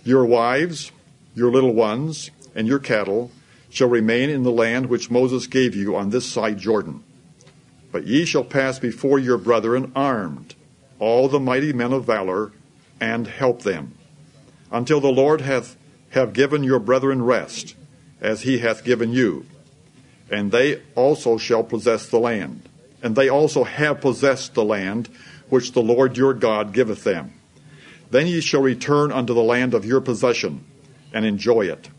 [0.03, 0.91] Your wives,
[1.33, 3.31] your little ones, and your cattle
[3.69, 7.03] shall remain in the land which Moses gave you on this side Jordan.
[7.91, 10.54] But ye shall pass before your brethren armed
[10.99, 12.51] all the mighty men of valor,
[12.99, 13.93] and help them.
[14.71, 15.77] until the Lord hath
[16.09, 17.75] have given your brethren rest,
[18.21, 19.45] as he hath given you.
[20.29, 22.67] And they also shall possess the land.
[23.01, 25.09] And they also have possessed the land
[25.49, 27.33] which the Lord your God giveth them.
[28.09, 30.63] Then ye shall return unto the land of your possession,
[31.13, 31.89] and enjoy it,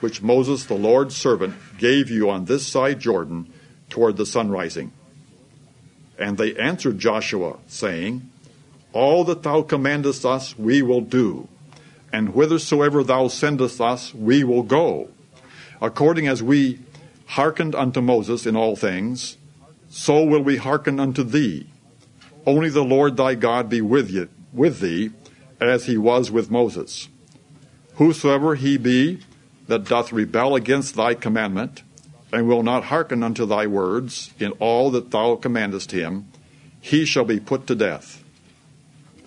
[0.00, 3.52] which Moses the Lord's servant gave you on this side Jordan
[3.88, 4.90] toward the sunrising.
[6.18, 8.30] And they answered Joshua, saying,
[8.96, 11.48] All that thou commandest us we will do,
[12.14, 15.10] and whithersoever thou sendest us we will go,
[15.82, 16.78] according as we
[17.26, 19.36] hearkened unto Moses in all things,
[19.90, 21.66] so will we hearken unto thee.
[22.46, 25.10] Only the Lord thy God be with, you, with thee,
[25.60, 27.10] as he was with Moses.
[27.96, 29.18] Whosoever he be
[29.66, 31.82] that doth rebel against thy commandment,
[32.32, 36.28] and will not hearken unto thy words in all that thou commandest him,
[36.80, 38.22] he shall be put to death.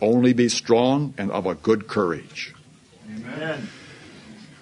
[0.01, 2.53] Only be strong and of a good courage.
[3.09, 3.67] Amen.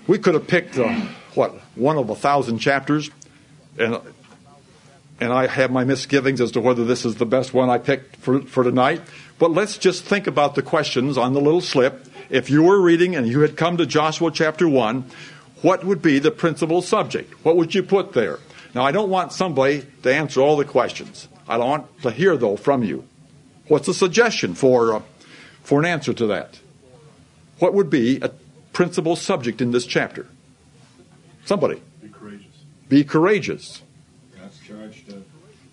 [0.08, 0.90] We could have picked, uh,
[1.36, 3.12] what, one of a thousand chapters,
[3.78, 4.00] and
[5.20, 8.18] and I have my misgivings as to whether this is the best one I picked
[8.18, 9.02] for, for tonight.
[9.40, 12.06] But let's just think about the questions on the little slip.
[12.30, 15.10] If you were reading and you had come to Joshua chapter 1,
[15.62, 17.34] what would be the principal subject?
[17.44, 18.40] What would you put there?
[18.76, 21.28] Now, I don't want somebody to answer all the questions.
[21.48, 23.06] I want to hear, though, from you.
[23.68, 25.02] What's a suggestion for, uh,
[25.68, 26.62] for an answer to that?
[27.60, 28.30] What would be a
[28.72, 30.26] principal subject in this chapter?
[31.44, 31.82] Somebody.
[32.02, 32.56] Be courageous.
[32.88, 33.82] Be courageous.
[34.40, 35.24] God's charge to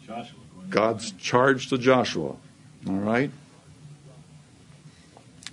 [0.05, 0.39] Joshua.
[0.69, 2.35] God's charge to Joshua.
[2.89, 3.31] All right?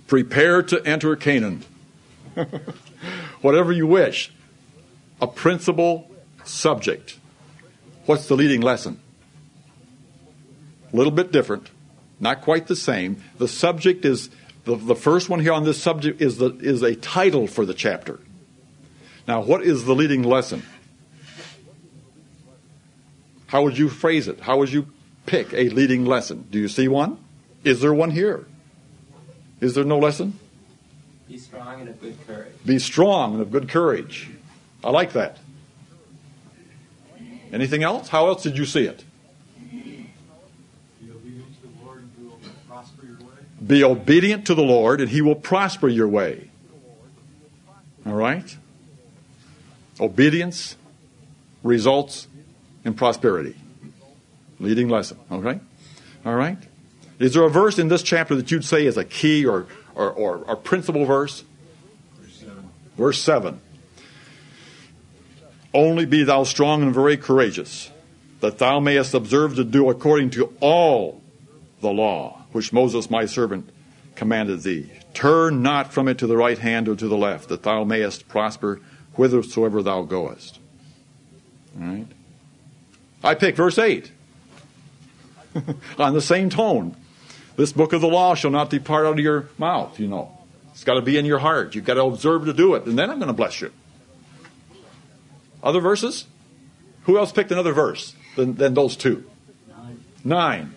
[0.08, 1.64] Prepare to enter Canaan.
[3.42, 4.32] Whatever you wish.
[5.20, 6.10] A principal
[6.42, 7.16] subject.
[8.06, 9.00] What's the leading lesson?
[10.92, 11.70] A little bit different,
[12.22, 13.22] not quite the same.
[13.36, 14.30] The subject is
[14.64, 17.74] the, the first one here on this subject is the is a title for the
[17.74, 18.20] chapter.
[19.28, 20.62] Now, what is the leading lesson?
[23.46, 24.40] How would you phrase it?
[24.40, 24.86] How would you
[25.26, 26.46] pick a leading lesson?
[26.50, 27.18] Do you see one?
[27.64, 28.46] Is there one here?
[29.60, 30.38] Is there no lesson?
[31.28, 32.52] Be strong and of good courage.
[32.64, 34.30] Be strong and of good courage.
[34.82, 35.38] I like that.
[37.52, 38.08] Anything else?
[38.08, 39.04] How else did you see it?
[39.70, 40.08] Be
[41.10, 43.34] obedient to the Lord and He will prosper your way.
[43.64, 46.50] Be obedient to the Lord and he will prosper your way.
[48.04, 48.56] All right?
[50.00, 50.76] Obedience
[51.62, 52.26] results
[52.84, 53.54] in prosperity.
[54.58, 55.18] Leading lesson.
[55.30, 55.60] Okay?
[56.24, 56.58] All right?
[57.18, 60.10] Is there a verse in this chapter that you'd say is a key or, or,
[60.10, 61.44] or, or principal verse?
[62.18, 62.70] Verse 7.
[62.96, 63.60] Verse 7
[65.72, 67.92] Only be thou strong and very courageous,
[68.40, 71.20] that thou mayest observe to do according to all
[71.80, 73.68] the law which Moses my servant
[74.14, 74.90] commanded thee.
[75.14, 78.28] Turn not from it to the right hand or to the left, that thou mayest
[78.28, 78.80] prosper
[79.14, 80.58] whithersoever thou goest.
[81.78, 82.06] All right?
[83.24, 84.10] I pick verse 8
[85.98, 86.96] on the same tone.
[87.56, 90.38] This book of the law shall not depart out of your mouth, you know.
[90.72, 91.74] It's got to be in your heart.
[91.74, 93.70] You've got to observe to do it, and then I'm going to bless you.
[95.62, 96.26] Other verses?
[97.04, 99.28] Who else picked another verse than, than those two?
[100.24, 100.74] Nine.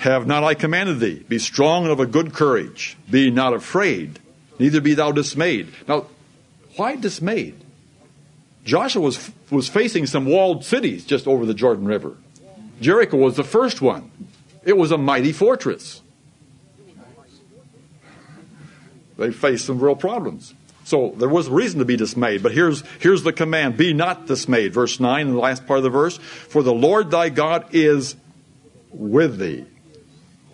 [0.00, 1.22] Have not I commanded thee?
[1.28, 2.96] Be strong and of a good courage.
[3.10, 4.18] Be not afraid,
[4.58, 5.68] neither be thou dismayed.
[5.86, 6.06] Now,
[6.76, 7.54] why dismayed?
[8.64, 12.16] Joshua was, was facing some walled cities just over the Jordan River.
[12.80, 14.10] Jericho was the first one.
[14.64, 16.00] It was a mighty fortress.
[19.18, 20.54] They faced some real problems.
[20.84, 22.42] So there was reason to be dismayed.
[22.42, 24.72] But here's, here's the command Be not dismayed.
[24.72, 26.16] Verse 9 in the last part of the verse.
[26.16, 28.16] For the Lord thy God is
[28.90, 29.66] with thee,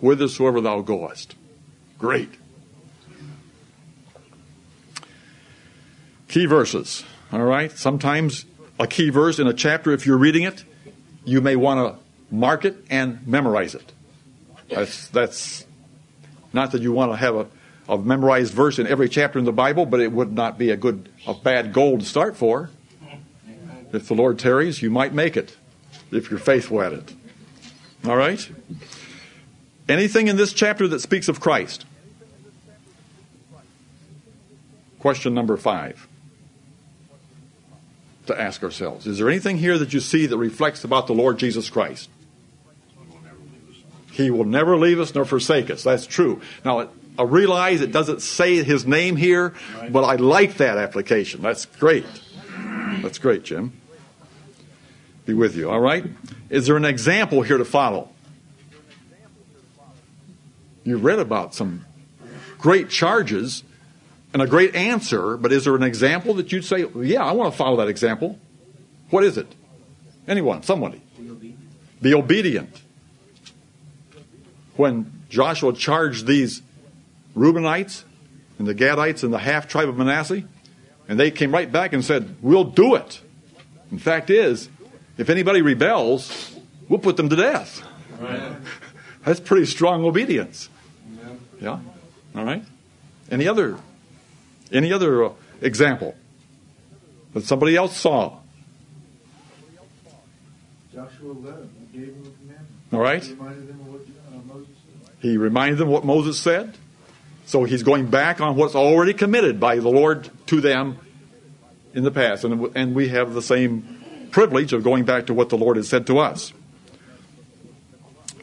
[0.01, 1.35] whithersoever thou goest.
[1.97, 2.29] Great.
[6.27, 7.03] Key verses.
[7.31, 7.71] All right?
[7.71, 8.45] Sometimes
[8.79, 10.63] a key verse in a chapter, if you're reading it,
[11.25, 11.99] you may want to
[12.33, 13.91] mark it and memorize it.
[14.69, 15.65] That's, that's
[16.53, 17.47] not that you want to have a,
[17.89, 20.77] a memorized verse in every chapter in the Bible, but it would not be a
[20.77, 22.69] good, a bad goal to start for.
[23.93, 25.55] If the Lord tarries, you might make it
[26.11, 27.13] if you're faithful at it.
[28.05, 28.49] All right?
[29.89, 31.85] Anything in this chapter that speaks of Christ?
[34.99, 36.07] Question number five
[38.25, 39.07] to ask ourselves.
[39.07, 42.09] Is there anything here that you see that reflects about the Lord Jesus Christ?
[44.11, 45.83] He will never leave us nor forsake us.
[45.83, 46.41] That's true.
[46.65, 49.53] Now, I realize it doesn't say his name here,
[49.89, 51.41] but I like that application.
[51.41, 52.05] That's great.
[53.01, 53.73] That's great, Jim.
[55.25, 55.69] Be with you.
[55.69, 56.05] All right?
[56.49, 58.09] Is there an example here to follow?
[60.87, 61.85] You read about some
[62.57, 63.61] great charges
[64.31, 67.51] and a great answer, but is there an example that you'd say, yeah, I want
[67.51, 68.39] to follow that example?
[69.09, 69.53] What is it?
[70.29, 71.01] Anyone, somebody.
[71.19, 72.01] Be obedient.
[72.01, 72.81] Be obedient.
[74.77, 76.61] When Joshua charged these
[77.35, 78.05] Reubenites
[78.57, 80.43] and the Gadites and the half tribe of Manasseh,
[81.09, 83.19] and they came right back and said, We'll do it.
[83.91, 84.69] In fact is,
[85.17, 86.55] if anybody rebels,
[86.87, 87.83] we'll put them to death.
[89.25, 90.69] That's pretty strong obedience.
[91.59, 91.79] Yeah.
[92.35, 92.63] All right.
[93.29, 93.77] Any other
[94.71, 95.31] any other uh,
[95.61, 96.15] example
[97.33, 98.39] that somebody else saw?
[100.93, 101.69] Joshua led him.
[101.91, 102.93] He gave him a commandment.
[102.93, 103.23] All right.
[103.23, 105.15] He reminded them of what uh, Moses said.
[105.19, 106.77] He reminded them what Moses said.
[107.45, 110.97] So he's going back on what's already committed by the Lord to them
[111.93, 112.43] in the past.
[112.43, 115.87] And, and we have the same privilege of going back to what the Lord has
[115.87, 116.51] said to us.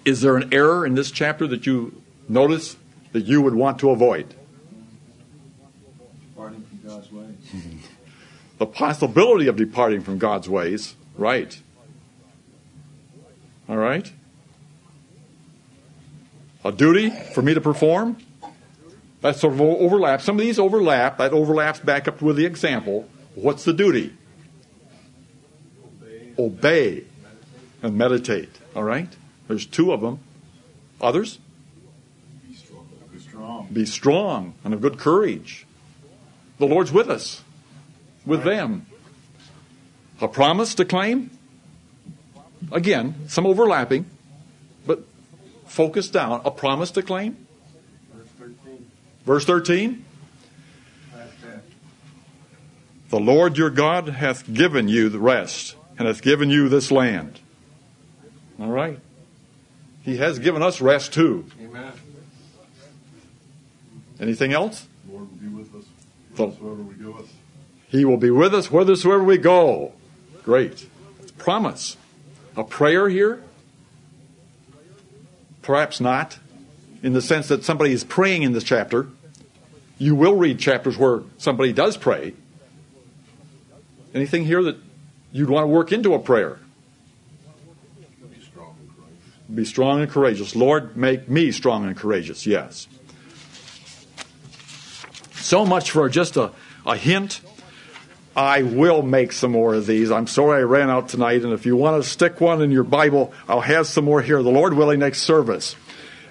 [0.05, 2.77] Is there an error in this chapter that you notice
[3.15, 4.35] that you would want to avoid?
[6.35, 7.35] Departing from God's ways.
[8.57, 11.61] The possibility of departing from God's ways, right?
[13.69, 14.12] All right?
[16.65, 18.17] A duty for me to perform?
[19.23, 20.23] That sort of overlaps.
[20.23, 21.19] Some of these overlap.
[21.19, 23.09] That overlaps back up with the example.
[23.35, 24.15] What's the duty?
[26.39, 27.05] Obey
[27.83, 28.51] and meditate.
[28.77, 29.09] All right?
[29.49, 30.21] There's two of them.
[31.01, 31.39] Others?
[32.47, 32.89] Be strong.
[33.12, 33.64] Be strong.
[33.75, 35.66] Be strong and of good courage.
[36.59, 37.43] The Lord's with us,
[38.25, 38.87] with them.
[40.20, 41.31] A promise to claim?
[42.70, 44.07] Again, some overlapping,
[44.87, 45.05] but
[45.66, 46.41] focus down.
[46.45, 47.37] A promise to claim?
[48.14, 48.91] Verse 13.
[49.27, 50.05] Verse 13
[53.11, 57.41] The Lord your God hath given you the rest, and hath given you this land.
[58.61, 59.01] All right?
[60.05, 61.47] He has given us rest too.
[61.61, 61.93] Amen.
[64.21, 64.87] Anything else?
[65.11, 65.85] Lord will be with us
[66.37, 67.25] So- wherever we go.
[67.89, 69.93] He will be with us whithersoever we go.
[70.43, 70.89] Great.
[71.39, 71.97] Promise.
[72.57, 73.43] A prayer here?
[75.62, 76.39] Perhaps not,
[77.03, 79.09] in the sense that somebody is praying in this chapter.
[79.99, 82.35] You will read chapters where somebody does pray.
[84.12, 84.77] Anything here that
[85.33, 86.59] you'd want to work into a prayer?
[88.29, 89.55] Be strong and courageous.
[89.55, 90.57] Be strong and courageous.
[90.57, 92.47] Lord, make me strong and courageous.
[92.47, 92.87] Yes.
[95.45, 96.53] So much for just a,
[96.86, 97.42] a hint.
[98.34, 100.11] I will make some more of these.
[100.11, 102.82] I'm sorry I ran out tonight, and if you want to stick one in your
[102.82, 104.42] Bible, I'll have some more here.
[104.42, 105.76] The Lord willing, next service.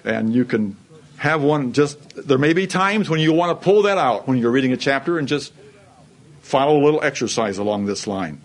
[0.02, 0.76] And you can
[1.16, 4.38] have one just, there may be times when you want to pull that out when
[4.38, 5.52] you're reading a chapter and just
[6.42, 8.42] follow a little exercise along this line.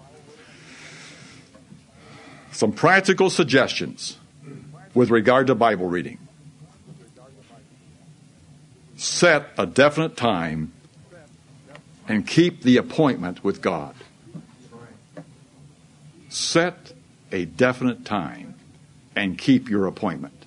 [2.52, 4.20] Some practical suggestions
[4.94, 6.20] with regard to Bible reading.
[9.00, 10.74] Set a definite time
[12.06, 13.96] and keep the appointment with God.
[16.28, 16.92] Set
[17.32, 18.56] a definite time
[19.16, 20.46] and keep your appointment.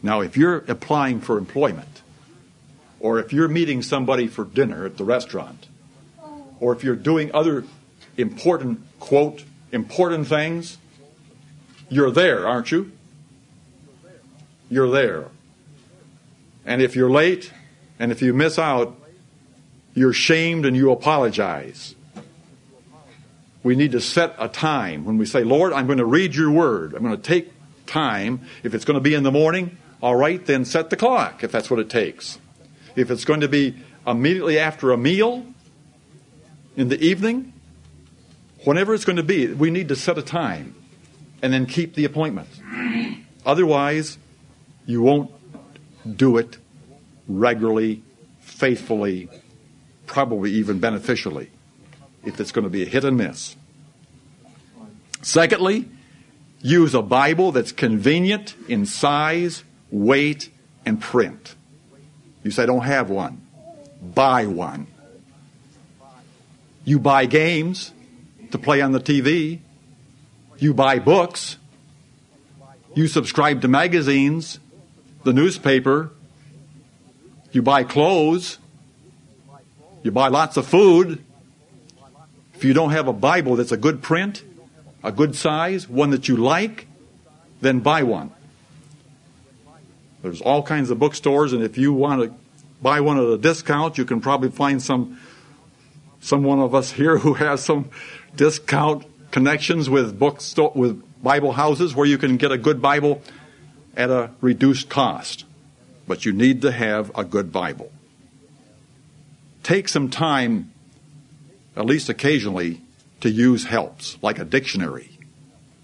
[0.00, 2.02] Now, if you're applying for employment,
[3.00, 5.66] or if you're meeting somebody for dinner at the restaurant,
[6.60, 7.64] or if you're doing other
[8.16, 9.42] important, quote,
[9.72, 10.78] important things,
[11.88, 12.92] you're there, aren't you?
[14.70, 15.24] You're there.
[16.64, 17.52] And if you're late
[17.98, 18.96] and if you miss out,
[19.94, 21.94] you're shamed and you apologize.
[23.62, 26.50] We need to set a time when we say, Lord, I'm going to read your
[26.50, 26.94] word.
[26.94, 27.52] I'm going to take
[27.86, 28.42] time.
[28.62, 31.50] If it's going to be in the morning, all right, then set the clock if
[31.50, 32.38] that's what it takes.
[32.94, 33.76] If it's going to be
[34.06, 35.46] immediately after a meal,
[36.76, 37.52] in the evening,
[38.64, 40.74] whenever it's going to be, we need to set a time
[41.42, 42.48] and then keep the appointment.
[43.44, 44.18] Otherwise,
[44.84, 45.30] you won't
[46.16, 46.58] do it
[47.28, 48.02] regularly,
[48.40, 49.28] faithfully,
[50.06, 51.50] probably even beneficially
[52.24, 53.56] if it's going to be a hit and miss.
[55.22, 55.88] Secondly,
[56.60, 60.50] use a Bible that's convenient in size, weight,
[60.84, 61.54] and print.
[62.42, 63.42] You say, I don't have one.
[64.14, 64.86] Buy one.
[66.84, 67.92] You buy games
[68.52, 69.60] to play on the TV.
[70.58, 71.56] You buy books.
[72.94, 74.60] You subscribe to magazines,
[75.24, 76.12] the newspaper.
[77.56, 78.58] You buy clothes.
[80.02, 81.24] You buy lots of food.
[82.54, 84.44] If you don't have a Bible that's a good print,
[85.02, 86.86] a good size, one that you like,
[87.62, 88.30] then buy one.
[90.20, 92.34] There's all kinds of bookstores, and if you want to
[92.82, 95.18] buy one at a discount, you can probably find some
[96.20, 97.88] some one of us here who has some
[98.36, 103.22] discount connections with bookstore with Bible houses where you can get a good Bible
[103.96, 105.45] at a reduced cost.
[106.06, 107.90] But you need to have a good Bible.
[109.66, 110.72] take some time,
[111.74, 112.80] at least occasionally,
[113.20, 115.10] to use helps, like a dictionary.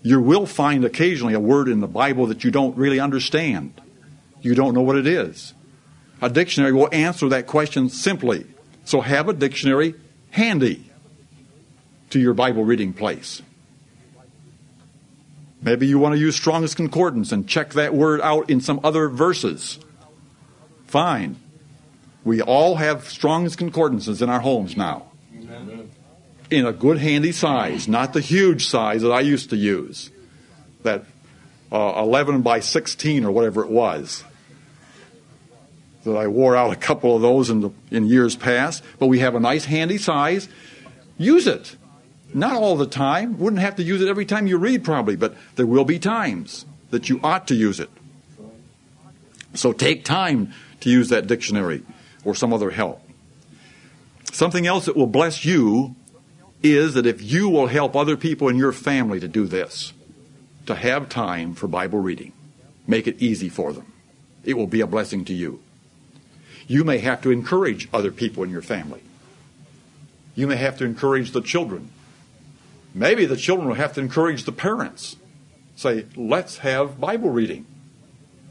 [0.03, 3.73] You will find occasionally a word in the Bible that you don't really understand.
[4.41, 5.53] You don't know what it is.
[6.21, 8.47] A dictionary will answer that question simply.
[8.85, 9.97] So have a dictionary
[10.31, 10.89] handy
[12.11, 13.43] to your Bible reading place.
[15.61, 19.09] Maybe you want to use Strong's Concordance and check that word out in some other
[19.09, 19.81] verses.
[20.93, 21.37] Fine.
[22.23, 25.07] We all have Strong's Concordances in our homes now.
[25.35, 25.91] Amen.
[26.51, 30.11] In a good, handy size, not the huge size that I used to use.
[30.83, 31.07] That
[31.73, 34.23] uh, 11 by 16 or whatever it was.
[36.05, 38.85] That I wore out a couple of those in, the, in years past.
[38.99, 40.47] But we have a nice, handy size.
[41.17, 41.75] Use it.
[42.35, 43.39] Not all the time.
[43.39, 46.67] Wouldn't have to use it every time you read, probably, but there will be times
[46.91, 47.89] that you ought to use it.
[49.55, 50.53] So take time
[50.83, 51.83] to use that dictionary
[52.25, 53.01] or some other help.
[54.33, 55.97] Something else that will bless you
[56.63, 59.93] is that if you will help other people in your family to do this,
[60.67, 62.33] to have time for Bible reading,
[62.87, 63.93] make it easy for them.
[64.45, 65.61] It will be a blessing to you.
[66.69, 69.03] You may have to encourage other people in your family.
[70.35, 71.91] You may have to encourage the children
[72.95, 75.17] Maybe the children will have to encourage the parents.
[75.77, 77.65] Say, let's have Bible reading.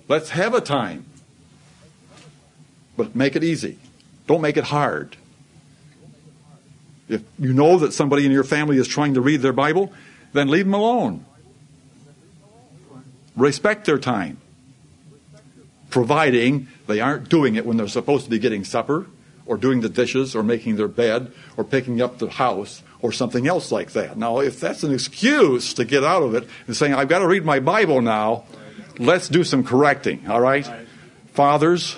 [0.08, 1.06] Let's have a time.
[3.02, 3.80] But make it easy.
[4.28, 5.18] Don't make it hard.
[7.10, 9.92] If you know that somebody in your family is trying to read their Bible,
[10.34, 11.26] then leave them alone.
[13.36, 14.38] Respect their time.
[15.90, 19.08] Providing they aren't doing it when they're supposed to be getting supper,
[19.48, 23.48] or doing the dishes, or making their bed, or picking up the house, or something
[23.48, 24.16] else like that.
[24.16, 27.28] Now, if that's an excuse to get out of it and saying, I've got to
[27.28, 28.44] read my Bible now,
[29.00, 30.70] let's do some correcting, all right?
[31.34, 31.98] Fathers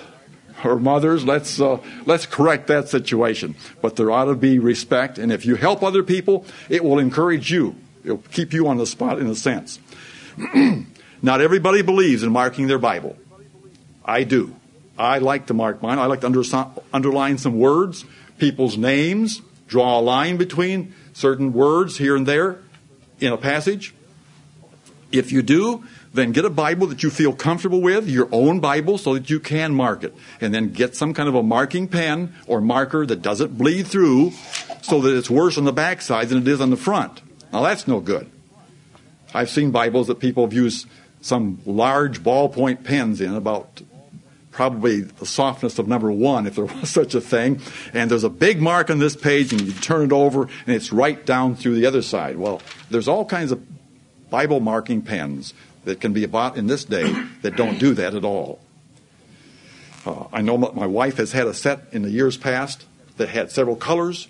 [0.64, 3.56] or mothers, let's, uh, let's correct that situation.
[3.82, 7.52] But there ought to be respect, and if you help other people, it will encourage
[7.52, 7.76] you.
[8.04, 9.80] It'll keep you on the spot in a sense.
[11.22, 13.18] Not everybody believes in marking their Bible.
[14.04, 14.56] I do.
[14.98, 16.00] I like to mark mine.
[16.00, 16.44] I like to under,
[16.92, 18.06] underline some words,
[18.38, 22.60] people's names, draw a line between certain words here and there
[23.20, 23.94] in a passage.
[25.12, 28.98] If you do, then get a Bible that you feel comfortable with, your own Bible,
[28.98, 30.14] so that you can mark it.
[30.40, 34.32] And then get some kind of a marking pen or marker that doesn't bleed through
[34.84, 37.22] so that it's worse on the backside than it is on the front.
[37.52, 38.30] Now that's no good.
[39.34, 40.88] I've seen Bibles that people have used
[41.22, 43.82] some large ballpoint pens in, about
[44.52, 47.60] probably the softness of number one, if there was such a thing.
[47.94, 50.94] And there's a big mark on this page, and you turn it over, and it's
[50.94, 52.38] right down through the other side.
[52.38, 52.62] Well,
[52.92, 53.66] there's all kinds of
[54.30, 55.54] Bible marking pens
[55.86, 58.60] that can be bought in this day that don't do that at all.
[60.06, 62.86] Uh, I know my wife has had a set in the years past
[63.18, 64.28] that had several colors.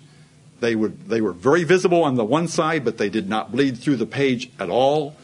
[0.60, 3.78] They would they were very visible on the one side, but they did not bleed
[3.78, 5.16] through the page at all.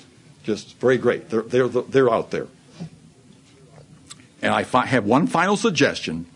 [0.43, 1.31] Just very great.
[1.31, 2.49] They're they're they're out there.
[4.43, 6.27] And I fi- have one final suggestion,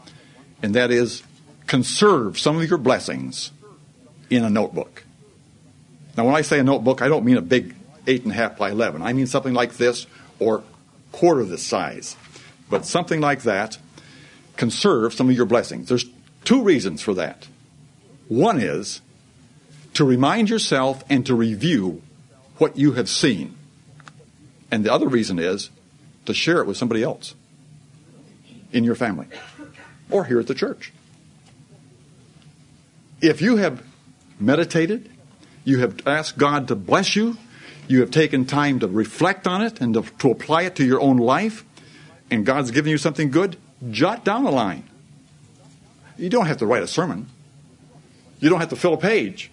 [0.63, 1.23] and that is
[1.67, 3.51] conserve some of your blessings
[4.31, 5.05] in a notebook.
[6.17, 7.75] Now, when I say a notebook, I don't mean a big
[8.07, 9.03] eight and a half by eleven.
[9.03, 10.07] I mean something like this
[10.39, 10.63] or
[11.13, 12.17] quarter this size.
[12.71, 13.79] But something like that,
[14.57, 15.89] conserve some of your blessings.
[15.89, 16.07] There's
[16.45, 17.47] two reasons for that.
[18.29, 19.01] One is
[19.95, 22.03] to remind yourself and to review
[22.59, 23.57] what you have seen.
[24.71, 25.71] And the other reason is
[26.27, 27.35] to share it with somebody else
[28.73, 29.29] in your family
[30.11, 30.93] or here at the church.
[33.21, 33.83] If you have
[34.41, 35.11] meditated,
[35.65, 37.37] you have asked God to bless you,
[37.89, 41.01] you have taken time to reflect on it and to, to apply it to your
[41.01, 41.65] own life,
[42.31, 43.57] and God's given you something good,
[43.91, 44.89] jot down a line.
[46.17, 47.29] You don't have to write a sermon.
[48.41, 49.51] You don't have to fill a page.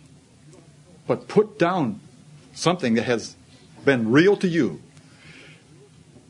[1.07, 1.99] But put down
[2.53, 3.35] something that has
[3.83, 4.81] been real to you.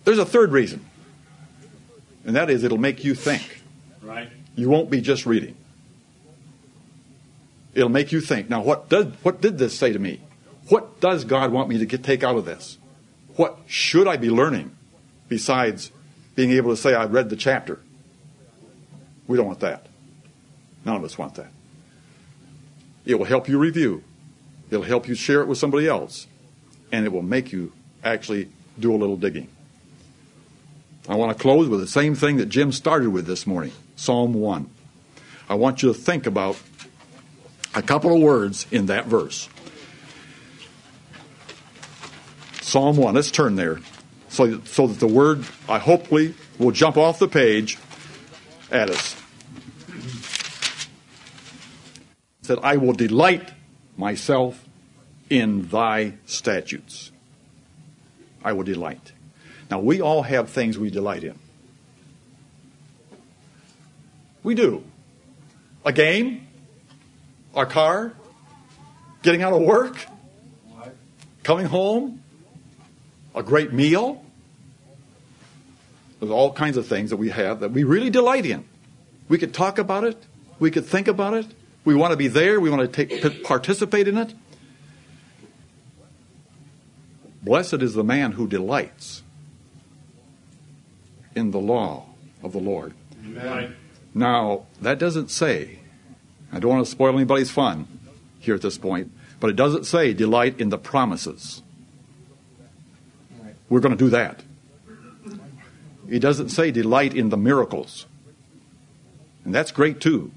[0.06, 0.86] There's a third reason
[2.26, 3.62] and that is it'll make you think.
[4.02, 4.30] Right.
[4.56, 5.56] You won't be just reading.
[7.74, 8.50] It'll make you think.
[8.50, 10.22] Now, what did what did this say to me?
[10.72, 12.78] What does God want me to get, take out of this?
[13.36, 14.74] What should I be learning
[15.28, 15.92] besides
[16.34, 17.82] being able to say I read the chapter?
[19.28, 19.88] We don't want that.
[20.86, 21.52] None of us want that.
[23.04, 24.02] It will help you review.
[24.70, 26.28] It'll help you share it with somebody else.
[26.90, 28.48] And it will make you actually
[28.80, 29.50] do a little digging.
[31.10, 34.34] I want to close with the same thing that Jim started with this morning Psalm
[34.34, 34.70] 1.
[35.50, 36.58] I want you to think about
[37.76, 39.50] a couple of words in that verse.
[42.72, 43.80] Psalm 1, let's turn there
[44.30, 47.78] so, so that the word, I hopefully, will jump off the page
[48.72, 49.18] at us.
[52.44, 53.52] said, I will delight
[53.98, 54.64] myself
[55.30, 57.12] in thy statutes.
[58.42, 59.12] I will delight.
[59.70, 61.38] Now, we all have things we delight in.
[64.44, 64.82] We do.
[65.84, 66.48] A game,
[67.54, 68.14] a car,
[69.24, 69.98] getting out of work,
[71.44, 72.21] coming home,
[73.36, 74.24] a great meal.
[76.20, 78.66] There's all kinds of things that we have that we really delight in.
[79.30, 80.24] We could talk about it,
[80.60, 81.48] we could think about it,
[81.86, 84.34] we want to be there, we want to take, participate in it.
[87.42, 89.24] Blessed is the man who delights
[91.36, 92.06] in the law
[92.44, 92.94] of the Lord.
[93.26, 93.76] Amen.
[94.14, 95.80] Now, that doesn't say,
[96.52, 97.88] I don't want to spoil anybody's fun
[98.40, 101.64] here at this point, but it doesn't say delight in the promises.
[103.72, 104.44] We're going to do that.
[106.10, 108.06] It doesn't say delight in the miracles.
[109.46, 110.34] And that's great too.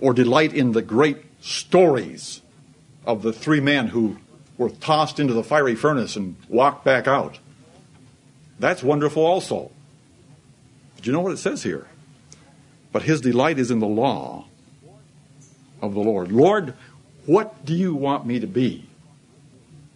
[0.00, 2.42] Or delight in the great stories
[3.06, 4.16] of the three men who
[4.56, 7.38] were tossed into the fiery furnace and walked back out.
[8.58, 9.70] That's wonderful also.
[10.96, 11.86] But you know what it says here?
[12.90, 14.46] But his delight is in the law
[15.80, 16.32] of the Lord.
[16.32, 16.74] Lord,
[17.24, 18.88] what do you want me to be?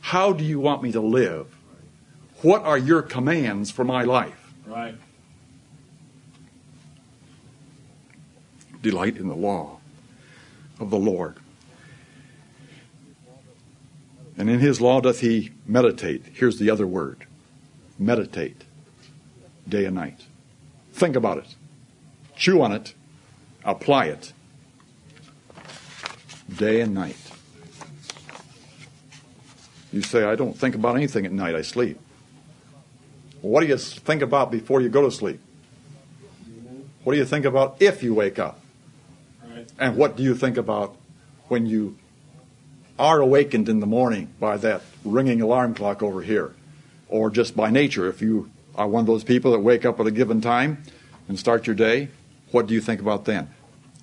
[0.01, 1.52] How do you want me to live?
[2.43, 4.53] What are your commands for my life?
[4.67, 4.97] Right.
[8.83, 9.79] Delight in the law
[10.81, 11.37] of the Lord.
[14.37, 16.25] And in his law doth he meditate.
[16.33, 17.27] Here's the other word
[17.99, 18.65] meditate
[19.69, 20.27] day and night.
[20.93, 21.55] Think about it,
[22.37, 22.95] chew on it,
[23.65, 24.33] apply it
[26.57, 27.17] day and night.
[29.93, 32.01] You say, I don't think about anything at night, I sleep.
[33.43, 35.41] What do you think about before you go to sleep?
[37.03, 38.61] What do you think about if you wake up?
[39.45, 39.69] Right.
[39.79, 40.97] And what do you think about
[41.49, 41.99] when you
[42.99, 46.55] are awakened in the morning by that ringing alarm clock over here?
[47.09, 50.07] Or just by nature, if you are one of those people that wake up at
[50.07, 50.85] a given time
[51.27, 52.09] and start your day,
[52.53, 53.51] what do you think about then?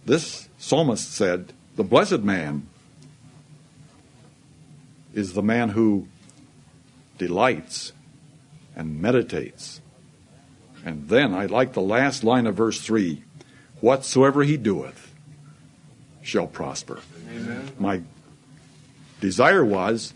[0.05, 2.67] This psalmist said, The blessed man
[5.13, 6.07] is the man who
[7.17, 7.93] delights
[8.79, 9.81] and meditates.
[10.85, 13.21] And then I like the last line of verse 3
[13.81, 15.13] Whatsoever he doeth
[16.21, 16.99] shall prosper.
[17.29, 17.71] Amen.
[17.77, 18.01] My
[19.19, 20.13] desire was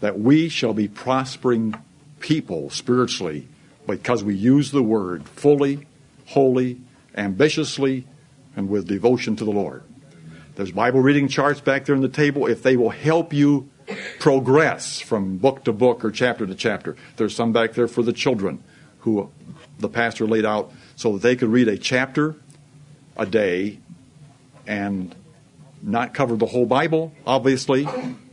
[0.00, 1.74] that we shall be prospering
[2.20, 3.48] people spiritually
[3.86, 5.86] because we use the word fully,
[6.26, 6.80] wholly,
[7.16, 8.06] ambitiously,
[8.54, 9.82] and with devotion to the Lord.
[10.54, 12.46] There's Bible reading charts back there on the table.
[12.46, 13.68] If they will help you
[14.18, 18.12] progress from book to book or chapter to chapter, there's some back there for the
[18.12, 18.62] children
[19.00, 19.30] who
[19.78, 22.34] the pastor laid out so that they could read a chapter
[23.16, 23.78] a day
[24.66, 25.14] and
[25.82, 27.86] not cover the whole Bible, obviously.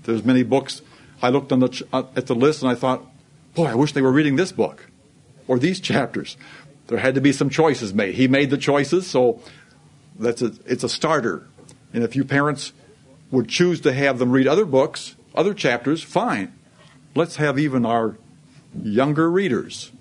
[0.04, 0.82] There's many books.
[1.22, 3.06] I looked on the ch- uh, at the list and I thought,
[3.54, 4.90] boy, I wish they were reading this book
[5.48, 6.38] or these chapters.
[6.88, 8.16] There had to be some choices made.
[8.16, 9.42] He made the choices, so
[10.18, 11.48] that's a, it's a starter.
[11.94, 12.74] And if you parents
[13.32, 16.54] would choose to have them read other books, other chapters, fine.
[17.16, 18.18] Let's have even our
[18.82, 19.92] younger readers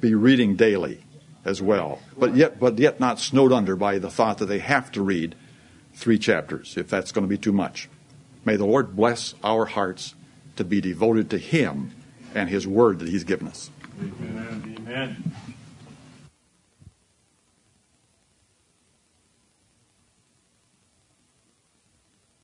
[0.00, 1.02] be reading daily
[1.44, 4.92] as well, but yet, but yet not snowed under by the thought that they have
[4.92, 5.34] to read
[5.94, 7.88] three chapters if that's going to be too much.
[8.44, 10.14] May the Lord bless our hearts
[10.56, 11.92] to be devoted to Him
[12.34, 13.70] and His Word that He's given us.
[14.00, 14.76] Amen.
[14.86, 15.32] Amen.